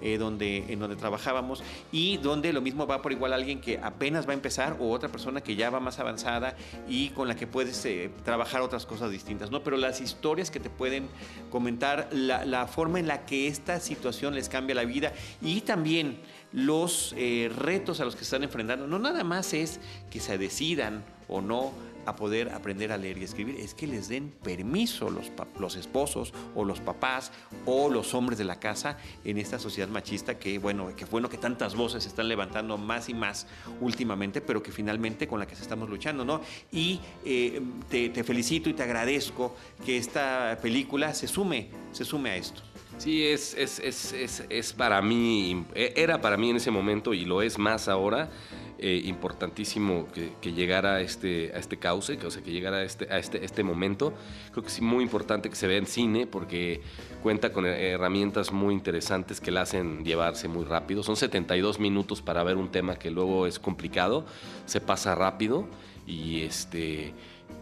Eh, 0.02 0.18
donde, 0.18 0.64
en 0.72 0.80
donde 0.80 0.96
trabajábamos 0.96 1.62
y 1.92 2.18
donde 2.18 2.52
lo 2.52 2.60
mismo 2.60 2.86
va 2.86 3.00
por 3.00 3.12
igual 3.12 3.32
alguien 3.32 3.60
que 3.60 3.78
apenas 3.78 4.26
va 4.26 4.32
a 4.32 4.34
empezar 4.34 4.76
o 4.80 4.90
otra 4.90 5.08
persona 5.08 5.40
que 5.40 5.54
ya 5.54 5.70
va 5.70 5.78
más 5.78 6.00
avanzada 6.00 6.56
y 6.88 7.10
con 7.10 7.28
la 7.28 7.36
que 7.36 7.46
puedes 7.46 7.84
eh, 7.84 8.10
trabajar 8.24 8.60
otras 8.60 8.86
cosas 8.86 9.10
distintas, 9.12 9.52
¿no? 9.52 9.62
Pero 9.62 9.76
las 9.76 10.00
historias 10.00 10.50
que 10.50 10.58
te 10.58 10.68
pueden 10.68 11.08
comentar, 11.50 12.08
la, 12.12 12.44
la, 12.44 12.66
forma 12.66 12.98
en 12.98 13.06
la 13.06 13.24
que 13.24 13.46
esta 13.46 13.78
situación 13.78 14.34
les 14.34 14.48
cambia 14.48 14.74
la 14.74 14.84
vida 14.84 15.12
y 15.40 15.60
también 15.60 16.18
los 16.52 17.14
retos 17.56 18.00
a 18.00 18.04
los 18.04 18.16
que 18.16 18.22
están 18.22 18.42
enfrentando, 18.42 18.86
no 18.86 18.98
nada 18.98 19.22
más 19.22 19.54
es 19.54 19.80
que 20.10 20.18
se 20.20 20.38
decidan 20.38 21.04
o 21.28 21.40
no 21.40 21.72
a 22.08 22.16
poder 22.16 22.50
aprender 22.50 22.92
a 22.92 22.96
leer 22.96 23.18
y 23.18 23.24
escribir 23.24 23.56
es 23.56 23.74
que 23.74 23.86
les 23.86 24.08
den 24.08 24.32
permiso 24.42 25.10
los, 25.10 25.30
los 25.58 25.76
esposos 25.76 26.32
o 26.54 26.64
los 26.64 26.80
papás 26.80 27.32
o 27.66 27.90
los 27.90 28.14
hombres 28.14 28.38
de 28.38 28.44
la 28.44 28.58
casa 28.58 28.98
en 29.24 29.38
esta 29.38 29.58
sociedad 29.58 29.88
machista 29.88 30.38
que, 30.38 30.58
bueno, 30.58 30.94
que 30.96 31.04
bueno 31.04 31.28
que 31.28 31.38
tantas 31.38 31.74
voces 31.74 32.02
se 32.02 32.08
están 32.08 32.28
levantando 32.28 32.78
más 32.78 33.08
y 33.08 33.14
más 33.14 33.46
últimamente, 33.80 34.40
pero 34.40 34.62
que 34.62 34.72
finalmente 34.72 35.28
con 35.28 35.38
la 35.38 35.46
que 35.46 35.54
estamos 35.54 35.88
luchando, 35.88 36.24
¿no? 36.24 36.40
Y 36.72 37.00
eh, 37.24 37.60
te, 37.88 38.24
felicito 38.24 38.70
y 38.70 38.74
te 38.74 38.82
agradezco 38.82 39.54
que 39.84 39.98
esta 39.98 40.58
película 40.62 41.14
se 41.14 41.28
sume, 41.28 41.68
se 41.92 42.04
sume 42.04 42.30
a 42.30 42.36
esto. 42.36 42.62
Sí, 42.96 43.24
es, 43.24 43.54
es, 43.54 43.78
es, 43.78 44.44
es, 44.48 44.72
para 44.72 45.00
mí, 45.02 45.64
era 45.74 46.20
para 46.20 46.36
mí 46.36 46.50
en 46.50 46.56
ese 46.56 46.70
momento 46.72 47.14
y 47.14 47.24
lo 47.24 47.42
es 47.42 47.56
más 47.56 47.86
ahora, 47.86 48.28
eh, 48.78 49.02
importantísimo 49.04 50.06
que, 50.12 50.52
llegara 50.52 50.96
a 50.96 51.00
este, 51.00 51.52
a 51.54 51.58
este 51.58 51.78
cauce, 51.78 52.16
que, 52.16 52.26
o 52.26 52.30
sea, 52.30 52.42
que 52.42 52.52
llegara 52.52 52.78
a 52.78 52.82
este, 52.84 53.12
a 53.12 53.18
este, 53.18 53.44
este 53.44 53.64
momento. 53.64 54.14
Creo 54.52 54.62
que 54.62 54.68
es 54.68 54.80
muy 54.80 55.02
importante 55.02 55.50
que 55.50 55.56
se 55.56 55.66
vea 55.66 55.78
en 55.78 55.86
cine 55.86 56.26
porque 56.26 56.80
cuenta 57.22 57.52
con 57.52 57.66
herramientas 57.66 58.52
muy 58.52 58.74
interesantes 58.74 59.40
que 59.40 59.50
la 59.50 59.62
hacen 59.62 60.04
llevarse 60.04 60.48
muy 60.48 60.64
rápido. 60.64 61.02
Son 61.02 61.16
72 61.16 61.80
minutos 61.80 62.22
para 62.22 62.42
ver 62.44 62.56
un 62.56 62.70
tema 62.70 62.98
que 62.98 63.10
luego 63.10 63.46
es 63.46 63.58
complicado, 63.58 64.24
se 64.64 64.80
pasa 64.80 65.14
rápido 65.14 65.66
y 66.06 66.42
este 66.42 67.12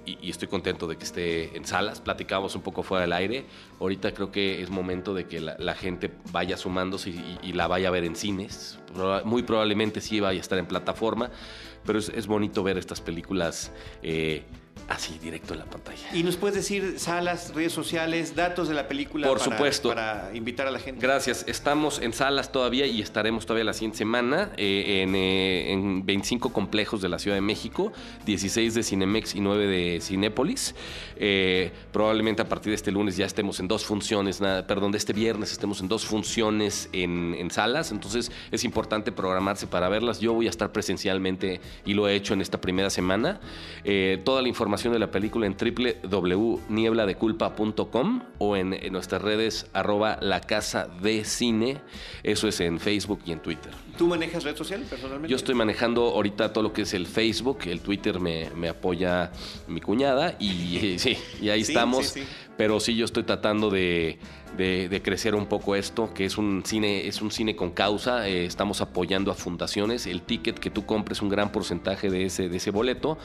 y, 0.07 0.31
estoy 0.31 0.49
contento 0.49 0.87
de 0.87 0.97
que 0.97 1.05
esté 1.05 1.57
en 1.57 1.67
salas. 1.67 2.01
Platicamos 2.01 2.55
un 2.55 2.63
poco 2.63 2.83
fuera 2.83 3.03
del 3.03 3.13
aire. 3.13 3.45
Ahorita 3.81 4.13
creo 4.13 4.31
que 4.31 4.63
es 4.63 4.71
momento 4.71 5.15
de 5.15 5.27
que 5.27 5.41
la, 5.41 5.75
gente 5.75 6.11
vaya 6.31 6.57
sumándose 6.57 7.11
y, 7.43 7.53
la 7.53 7.67
vaya 7.67 7.89
a 7.89 7.91
ver 7.91 8.05
en 8.05 8.17
cines. 8.17 8.79
Muy 9.25 9.43
probablemente 9.43 10.01
sí 10.01 10.21
vaya 10.21 10.39
a 10.39 10.41
estar 10.41 10.59
en 10.59 10.67
plataforma, 10.67 11.31
pero 11.85 11.99
es, 11.99 12.27
bonito 12.27 12.63
ver 12.63 12.79
estas 12.79 13.01
películas. 13.01 13.73
Eh, 14.03 14.45
Así, 14.89 15.19
directo 15.21 15.53
en 15.53 15.61
la 15.61 15.65
pantalla. 15.65 16.09
¿Y 16.15 16.23
nos 16.23 16.37
puedes 16.37 16.55
decir 16.55 17.01
salas, 17.01 17.53
redes 17.53 17.73
sociales, 17.73 18.37
datos 18.37 18.69
de 18.69 18.75
la 18.75 18.87
película? 18.87 19.27
Por 19.27 19.39
para, 19.39 19.51
supuesto. 19.51 19.89
Para 19.89 20.31
invitar 20.33 20.69
a 20.69 20.71
la 20.71 20.79
gente. 20.79 21.05
Gracias. 21.05 21.45
Estamos 21.49 22.01
en 22.01 22.13
salas 22.13 22.53
todavía 22.53 22.87
y 22.87 23.03
estaremos 23.03 23.47
todavía 23.47 23.65
la 23.65 23.73
siguiente 23.73 23.99
semana 23.99 24.53
eh, 24.57 25.03
en, 25.03 26.07
25 26.07 26.49
eh, 26.49 26.53
complejos 26.53 27.03
de 27.03 27.09
la 27.09 27.19
Ciudad 27.19 27.37
de 27.37 27.41
México, 27.41 27.93
16 28.27 28.75
de 28.75 28.83
Cinemex 28.85 29.35
y 29.35 29.41
9 29.41 29.67
de 29.67 30.01
Cinépolis. 30.01 30.77
Eh, 31.17 31.73
probablemente 31.91 32.43
a 32.43 32.49
partir 32.49 32.71
de 32.71 32.77
este 32.77 32.93
lunes 32.93 33.17
ya 33.17 33.27
estemos 33.27 33.59
en 33.59 33.67
dos 33.67 33.85
funciones, 33.85 34.39
perdón, 34.69 34.93
de 34.93 34.99
este 34.99 35.13
viernes 35.13 35.51
estemos 35.51 35.81
en 35.81 35.89
dos 35.89 36.07
funciones 36.07 36.89
en, 36.93 37.51
salas. 37.51 37.91
Entonces 37.91 38.31
es 38.53 38.63
importante 38.63 39.11
programarse 39.11 39.67
para 39.67 39.89
verlas. 39.89 40.21
Yo 40.21 40.33
voy 40.33 40.47
a 40.47 40.51
estar 40.51 40.71
presencialmente 40.71 41.61
y 41.85 41.95
lo 41.95 42.07
he 42.07 42.15
hecho 42.15 42.35
en 42.35 42.41
esta 42.41 42.61
primera 42.61 42.91
semana. 42.91 43.41
toda 44.25 44.43
la 44.43 44.49
información 44.49 44.66
de 44.67 44.99
la 44.99 45.11
película 45.11 45.47
en 45.47 45.57
www.niebladeculpa.com 45.57 48.23
o 48.39 48.57
en, 48.57 48.77
nuestras 48.93 49.23
redes 49.23 49.67
arroba 49.73 50.19
la 50.21 50.41
casa 50.41 50.89
de 51.01 51.25
cine. 51.25 51.79
Eso 52.23 52.49
es 52.49 52.61
en 52.61 52.79
Facebook 52.81 53.21
y 53.25 53.33
en 53.33 53.41
Twitter. 53.41 53.73
¿Tú 53.97 54.09
manejas 54.09 54.45
red 54.45 54.55
social 54.57 54.83
personalmente? 54.83 55.31
Yo 55.31 55.37
estoy 55.37 55.55
manejando 55.55 56.03
ahorita 56.03 56.53
todo 56.53 56.65
lo 56.65 56.73
que 56.73 56.83
es 56.83 56.93
el 56.95 57.07
Facebook, 57.07 57.61
el 57.67 57.81
Twitter 57.81 58.19
me, 58.21 58.69
apoya 58.69 59.31
mi 59.69 59.81
cuñada 59.81 60.35
y, 60.39 60.99
sí, 61.03 61.17
y 61.41 61.49
ahí 61.49 61.63
estamos. 61.63 62.15
Pero 62.57 62.81
sí, 62.81 62.97
yo 62.97 63.05
estoy 63.05 63.25
tratando 63.25 63.71
de, 63.71 64.19
crecer 65.03 65.35
un 65.35 65.47
poco 65.47 65.77
esto, 65.77 66.15
que 66.15 66.25
es 66.25 66.39
un 66.39 66.63
cine, 66.65 67.07
es 67.07 67.21
un 67.21 67.31
cine 67.31 67.55
con 67.55 67.71
causa. 67.71 68.27
Eh, 68.29 68.47
estamos 68.47 68.81
apoyando 68.81 69.31
a 69.31 69.35
fundaciones. 69.35 70.07
El 70.07 70.23
ticket 70.23 70.59
que 70.59 70.71
tú 70.71 70.87
compres, 70.87 71.21
un 71.21 71.29
gran 71.29 71.53
porcentaje 71.53 72.09
de 72.09 72.25
ese, 72.25 72.49
de 72.49 72.57
ese 72.57 72.71
boleto, 72.71 73.19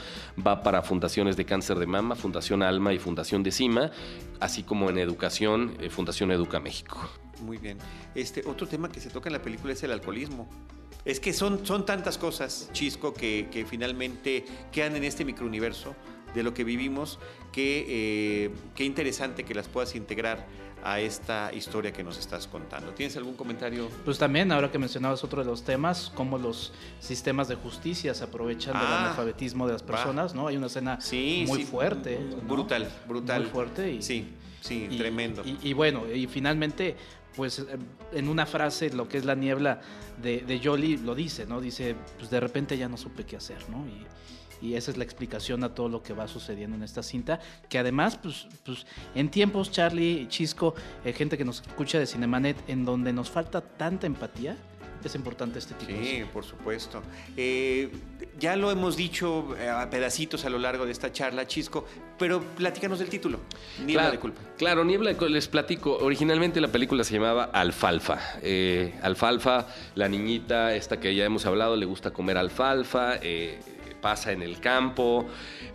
va 0.46 0.63
para 0.63 0.82
fundaciones 0.82 1.38
de 1.38 1.46
cáncer 1.46 1.80
de 1.80 1.88
mama, 1.88 2.15
Fundación 2.15 2.62
Alma 2.62 2.94
y 2.94 3.00
Fundación 3.00 3.41
de 3.41 3.52
Cima, 3.52 3.91
así 4.41 4.63
como 4.63 4.89
en 4.89 4.98
educación, 4.98 5.78
eh, 5.80 5.89
Fundación 5.89 6.32
Educa 6.32 6.60
México. 6.60 7.10
Muy 7.41 7.58
bien. 7.58 7.78
Este 8.13 8.44
otro 8.46 8.67
tema 8.67 8.89
que 8.89 9.00
se 9.00 9.10
toca 9.10 9.30
en 9.30 9.34
la 9.34 9.41
película 9.41 9.74
es 9.74 9.82
el 9.84 9.91
alcoholismo. 9.91 10.50
Es 11.06 11.20
que 11.20 11.34
son, 11.34 11.65
son 11.65 11.86
tantas 11.86 12.17
cosas, 12.17 12.70
Chisco, 12.74 13.13
que, 13.13 13.48
que 13.52 13.65
finalmente 13.65 14.46
quedan 14.72 14.96
en 14.96 15.04
este 15.04 15.26
microuniverso 15.26 15.96
de 16.34 16.44
lo 16.44 16.54
que 16.54 16.63
vivimos, 16.63 17.20
que 17.52 17.86
eh, 17.88 18.52
qué 18.76 18.86
interesante 18.86 19.44
que 19.44 19.54
las 19.54 19.67
puedas 19.67 19.96
integrar 19.96 20.46
a 20.84 21.00
esta 21.00 21.54
historia 21.54 21.91
que 21.91 22.04
nos 22.04 22.17
estás 22.17 22.48
contando. 22.48 22.91
¿Tienes 22.91 23.15
algún 23.17 23.36
comentario? 23.36 23.89
Pues 24.04 24.17
también, 24.17 24.52
ahora 24.52 24.72
que 24.72 24.80
mencionabas 24.80 25.24
otro 25.24 25.44
de 25.44 25.50
los 25.50 25.63
temas, 25.63 26.12
cómo 26.15 26.38
los 26.38 26.74
sistemas 27.00 27.48
de 27.48 27.56
justicia 27.56 28.13
se 28.13 28.24
aprovechan 28.24 28.74
del 28.74 28.88
ah, 28.88 29.02
analfabetismo 29.04 29.67
de 29.67 29.74
las 29.74 29.84
personas, 29.84 30.34
¿no? 30.34 30.48
Hay 30.48 30.58
una 30.58 30.67
escena 30.67 30.98
muy 31.48 31.63
fuerte. 31.65 32.20
Brutal, 32.48 32.89
brutal. 33.08 33.44
Muy 33.44 33.52
fuerte. 33.52 33.91
Y, 33.91 34.02
sí, 34.02 34.34
sí, 34.62 34.88
tremendo. 34.98 35.44
Y, 35.46 35.74
bueno, 35.74 36.12
y 36.12 36.28
finalmente, 36.28 36.96
pues 37.36 37.63
en 38.12 38.28
una 38.28 38.46
frase, 38.46 38.91
lo 38.91 39.08
que 39.08 39.17
es 39.17 39.26
la 39.26 39.36
niebla 39.36 39.82
de, 40.22 40.39
de 40.39 40.60
Jolie 40.63 40.98
lo 40.98 41.15
dice, 41.15 41.46
¿no? 41.46 41.62
Dice, 41.62 41.96
pues 42.17 42.30
de 42.30 42.39
repente 42.39 42.78
ya 42.78 42.89
no 42.89 42.98
supe 42.98 43.26
qué 43.26 43.38
hacer, 43.38 43.70
¿no? 43.70 43.86
Y, 43.88 44.06
y 44.62 44.76
esa 44.76 44.91
es 44.91 44.97
la 44.97 45.04
explicación 45.04 45.63
a 45.63 45.74
todo 45.74 45.89
lo 45.89 46.04
que 46.04 46.13
va 46.13 46.28
sucediendo 46.28 46.76
en 46.76 46.84
esta 46.84 47.04
cinta, 47.04 47.39
que 47.69 47.80
además, 47.80 48.17
pues, 48.17 48.47
pues 48.63 48.86
en 49.15 49.30
tiempos, 49.30 49.71
Charlie, 49.71 50.28
Chisco, 50.30 50.76
eh, 51.04 51.13
gente 51.13 51.38
que 51.38 51.45
nos 51.45 51.62
escucha 51.62 52.00
de 52.00 52.06
Cinemanet, 52.06 52.58
en 52.69 52.86
donde 52.86 53.12
nos 53.12 53.30
falta 53.30 53.62
tanta 53.62 54.08
empatía, 54.08 54.58
es 55.04 55.15
importante 55.15 55.58
este 55.58 55.74
tipo 55.74 55.91
sí, 55.91 56.19
de 56.19 56.26
por 56.28 56.45
supuesto. 56.45 57.02
Eh, 57.36 57.89
ya 58.39 58.56
lo 58.56 58.69
hemos 58.69 58.95
dicho 58.95 59.56
eh, 59.58 59.67
a 59.67 59.89
pedacitos 59.89 60.45
a 60.45 60.50
lo 60.52 60.60
largo 60.60 60.86
de 60.86 60.91
esta 60.91 61.12
charla, 61.12 61.47
Chisco, 61.47 61.88
pero 62.19 62.39
platícanos 62.39 63.00
del 63.00 63.10
título, 63.10 63.39
Niebla 63.84 64.12
de 64.12 64.19
Culpa. 64.19 64.41
Claro, 64.60 64.86
Niebla 64.86 65.10
de 65.10 65.17
Culpa, 65.17 65.34
les 65.34 65.47
platico. 65.47 65.97
Originalmente 65.97 66.62
la 66.62 66.67
película 66.67 67.04
se 67.04 67.15
llamaba 67.15 67.45
Alfalfa. 67.45 68.19
alfalfa, 69.02 69.65
la 69.95 70.08
niñita, 70.08 70.76
esta 70.76 71.00
que 71.00 71.15
ya 71.15 71.26
hemos 71.26 71.47
hablado, 71.47 71.76
le 71.76 71.88
gusta 71.88 72.12
comer 72.12 72.38
alfalfa 72.38 73.15
pasa 74.02 74.32
en 74.32 74.42
el 74.42 74.60
campo. 74.60 75.26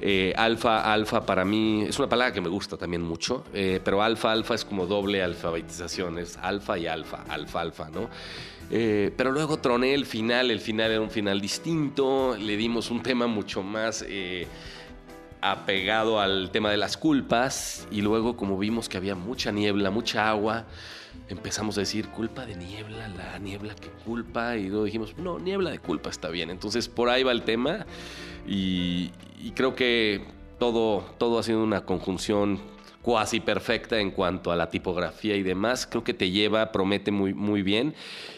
Eh, 0.01 0.35
alfa, 0.37 0.93
alfa 0.93 1.25
para 1.25 1.45
mí 1.45 1.85
es 1.89 1.99
una 1.99 2.09
palabra 2.09 2.35
que 2.35 2.41
me 2.41 2.49
gusta 2.49 2.77
también 2.77 3.03
mucho, 3.03 3.45
eh, 3.55 3.81
pero 3.83 4.03
alfa, 4.03 4.33
alfa 4.33 4.55
es 4.55 4.65
como 4.65 4.87
doble 4.87 5.23
alfabetización, 5.23 6.19
es 6.19 6.37
alfa 6.37 6.77
y 6.79 6.87
alfa, 6.87 7.25
alfa, 7.29 7.61
alfa, 7.61 7.89
¿no? 7.89 8.11
Eh, 8.71 9.13
pero 9.17 9.31
luego 9.31 9.59
troné 9.59 9.95
el 9.95 10.05
final, 10.05 10.51
el 10.51 10.61
final 10.61 10.91
era 10.91 11.01
un 11.01 11.11
final 11.11 11.41
distinto, 11.41 12.37
le 12.37 12.57
dimos 12.57 12.91
un 12.91 13.03
tema 13.03 13.27
mucho 13.27 13.63
más 13.63 14.05
apegado 15.41 16.21
al 16.21 16.51
tema 16.51 16.71
de 16.71 16.77
las 16.77 16.97
culpas 16.97 17.87
y 17.91 18.01
luego 18.01 18.37
como 18.37 18.59
vimos 18.59 18.89
que 18.89 18.97
había 18.97 19.15
mucha 19.15 19.53
niebla, 19.53 19.91
mucha 19.91 20.29
agua, 20.29 20.65
empezamos 21.29 21.77
a 21.77 21.81
decir 21.81 22.09
culpa 22.09 22.47
de 22.47 22.57
niebla, 22.57 23.09
la 23.09 23.39
niebla 23.39 23.75
que 23.75 23.89
culpa, 24.05 24.57
y 24.57 24.69
luego 24.69 24.85
dijimos, 24.85 25.17
no, 25.19 25.39
niebla 25.39 25.71
de 25.71 25.79
culpa 25.79 26.11
está 26.11 26.29
bien. 26.29 26.51
Entonces 26.51 26.89
por 26.89 27.09
ahí 27.09 27.23
va 27.23 27.33
el 27.33 27.43
tema 27.43 27.87
y, 28.47 29.11
creo 29.55 29.75
que 29.75 30.23
todo, 30.59 31.05
todo 31.19 31.39
ha 31.39 31.43
sido 31.43 31.63
una 31.63 31.85
conjunción 31.85 32.61
cuasi 33.03 33.39
perfecta 33.39 34.01
en 34.01 34.11
cuanto 34.11 34.51
a 34.51 34.57
la 34.57 34.69
tipografía 34.69 35.37
y 35.37 35.43
demás. 35.43 35.87
Creo 35.87 36.03
que 36.03 36.15
te 36.15 36.31
lleva, 36.31 36.73
promete 36.73 37.13
muy, 37.13 37.35
muy 37.35 37.63
bien. 37.63 37.95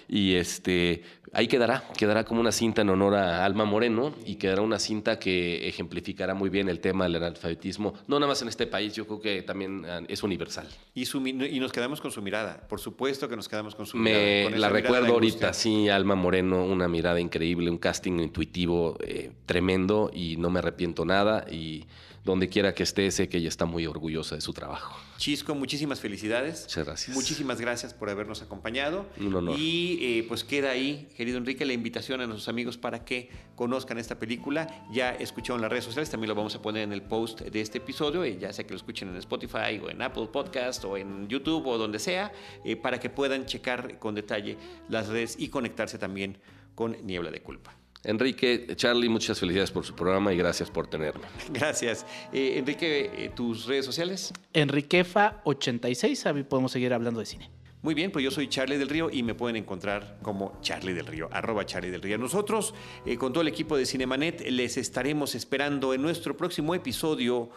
Y 0.09 0.35
este, 0.35 1.03
ahí 1.33 1.49
quedará, 1.49 1.85
quedará 1.97 2.25
como 2.25 2.41
una 2.41 2.53
cinta 2.53 2.83
en 2.83 2.91
honor 2.91 3.15
a 3.15 3.45
Alma 3.45 3.65
Moreno 3.65 4.15
y 4.25 4.37
quedará 4.37 4.63
una 4.63 4.79
cinta 4.79 5.19
que 5.19 5.69
ejemplificará 5.69 6.35
muy 6.35 6.51
bien 6.51 6.69
el 6.69 6.81
tema 6.81 7.05
del 7.05 7.17
analfabetismo, 7.17 7.95
no 8.07 8.19
nada 8.19 8.29
más 8.29 8.43
en 8.43 8.49
este 8.49 8.67
país, 8.67 8.95
yo 8.95 9.07
creo 9.07 9.21
que 9.21 9.43
también 9.43 9.85
ah, 9.87 10.01
es 10.09 10.23
universal. 10.23 10.69
Y, 10.95 11.05
y 11.05 11.61
nos 11.61 11.73
quedamos 11.73 12.01
con 12.01 12.11
su 12.11 12.23
mirada, 12.23 12.67
por 12.69 12.81
supuesto 12.81 13.29
que 13.29 13.37
nos 13.37 13.49
quedamos 13.49 13.75
con 13.75 13.87
su 13.87 13.97
mirada. 13.97 14.51
Me 14.51 14.59
la 14.59 14.69
recuerdo 14.69 15.15
ahorita, 15.15 15.53
sí, 15.53 15.89
Alma 15.89 16.15
Moreno, 16.15 16.65
una 16.65 16.89
mirada 16.89 17.21
increíble, 17.21 17.71
un 17.71 17.79
casting 17.79 18.21
intuitivo 18.21 18.97
eh, 19.01 19.33
tremendo 19.47 20.11
y 20.13 20.37
no 20.37 20.51
me 20.51 20.59
arrepiento 20.59 21.05
nada 21.05 21.45
y 21.51 21.87
donde 22.29 22.51
quiera 22.51 22.75
que 22.75 22.83
esté, 22.83 23.11
sé 23.11 23.31
que 23.31 23.39
ella 23.39 23.49
está 23.49 23.65
muy 23.65 23.87
orgullosa 23.87 24.35
de 24.35 24.43
su 24.43 24.53
trabajo. 24.53 25.01
Chisco, 25.17 25.55
muchísimas 25.55 25.99
felicidades. 25.99 26.65
Muchas 26.65 26.85
gracias. 26.85 27.17
Muchísimas 27.17 27.59
gracias 27.59 27.95
por 27.95 28.11
habernos 28.11 28.43
acompañado. 28.43 29.07
Un 29.19 29.35
honor. 29.35 29.59
Y 29.59 29.99
eh, 30.03 30.25
pues 30.29 30.45
queda 30.45 30.71
ahí, 30.71 31.09
querido 31.17 31.39
Enrique, 31.39 31.65
la 31.65 31.73
invitación 31.73 32.21
a 32.21 32.27
nuestros 32.27 32.49
amigos 32.49 32.77
para 32.77 33.03
que 33.07 33.31
conozcan 33.57 33.97
esta 33.97 34.19
película. 34.19 34.87
Ya 34.93 35.11
escucharon 35.11 35.63
las 35.63 35.71
redes 35.71 35.85
sociales, 35.85 36.11
también 36.11 36.29
lo 36.29 36.35
vamos 36.35 36.55
a 36.55 36.61
poner 36.61 36.83
en 36.83 36.93
el 36.93 37.01
post 37.01 37.41
de 37.41 37.61
este 37.63 37.79
episodio, 37.79 38.27
y 38.27 38.37
ya 38.37 38.53
sea 38.53 38.67
que 38.67 38.73
lo 38.73 38.77
escuchen 38.77 39.09
en 39.09 39.17
Spotify 39.17 39.81
o 39.83 39.89
en 39.89 40.03
Apple 40.03 40.29
Podcast 40.31 40.85
o 40.85 40.99
en 40.99 41.29
YouTube 41.29 41.67
o 41.67 41.79
donde 41.79 41.99
sea, 41.99 42.31
eh, 42.63 42.77
para 42.77 43.01
que 43.01 43.09
puedan 43.09 43.47
checar 43.47 43.99
con 43.99 44.15
detalle 44.15 44.59
las 44.91 45.09
redes 45.09 45.37
y 45.39 45.49
conectarse 45.49 45.97
también 45.99 46.39
con 46.75 46.95
Niebla 47.07 47.31
de 47.31 47.41
Culpa. 47.41 47.75
Enrique, 48.05 48.67
Charlie, 48.77 49.09
muchas 49.09 49.41
felicidades 49.41 49.71
por 49.71 49.85
su 49.85 49.95
programa 49.95 50.33
y 50.33 50.37
gracias 50.37 50.71
por 50.71 50.87
tenerme. 50.87 51.27
Gracias. 51.51 52.07
Eh, 52.33 52.55
Enrique, 52.57 53.11
eh, 53.13 53.31
¿tus 53.35 53.67
redes 53.67 53.85
sociales? 53.85 54.33
Enriquefa86, 54.55 56.27
a 56.27 56.49
podemos 56.49 56.73
seguir 56.73 56.95
hablando 56.95 57.21
de 57.21 57.27
cine. 57.27 57.51
Muy 57.83 57.95
bien, 57.95 58.11
pues 58.11 58.25
yo 58.25 58.31
soy 58.31 58.49
Charlie 58.49 58.77
del 58.77 58.89
Río 58.89 59.09
y 59.11 59.23
me 59.23 59.35
pueden 59.35 59.57
encontrar 59.57 60.19
como 60.23 60.59
Charlie 60.63 60.95
del 60.95 61.07
Río, 61.07 61.29
arroba 61.33 61.65
Charlie 61.65 61.91
del 61.91 62.03
Río. 62.03 62.19
Nosotros, 62.19 62.75
eh, 63.07 63.17
con 63.17 63.33
todo 63.33 63.43
el 63.43 63.49
equipo 63.49 63.77
de 63.77 63.87
Cinemanet, 63.87 64.49
les 64.51 64.77
estaremos 64.77 65.35
esperando 65.37 65.95
en 65.95 66.03
nuestro 66.03 66.37
próximo 66.37 66.75
episodio 66.75 67.51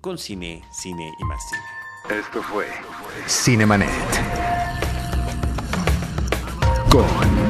con 0.00 0.18
Cine, 0.18 0.62
Cine 0.72 1.10
y 1.20 1.24
más 1.24 1.40
Cine. 1.48 2.20
Esto 2.20 2.42
fue 2.42 2.66
Cinemanet. 3.28 3.88
Con 6.90 7.49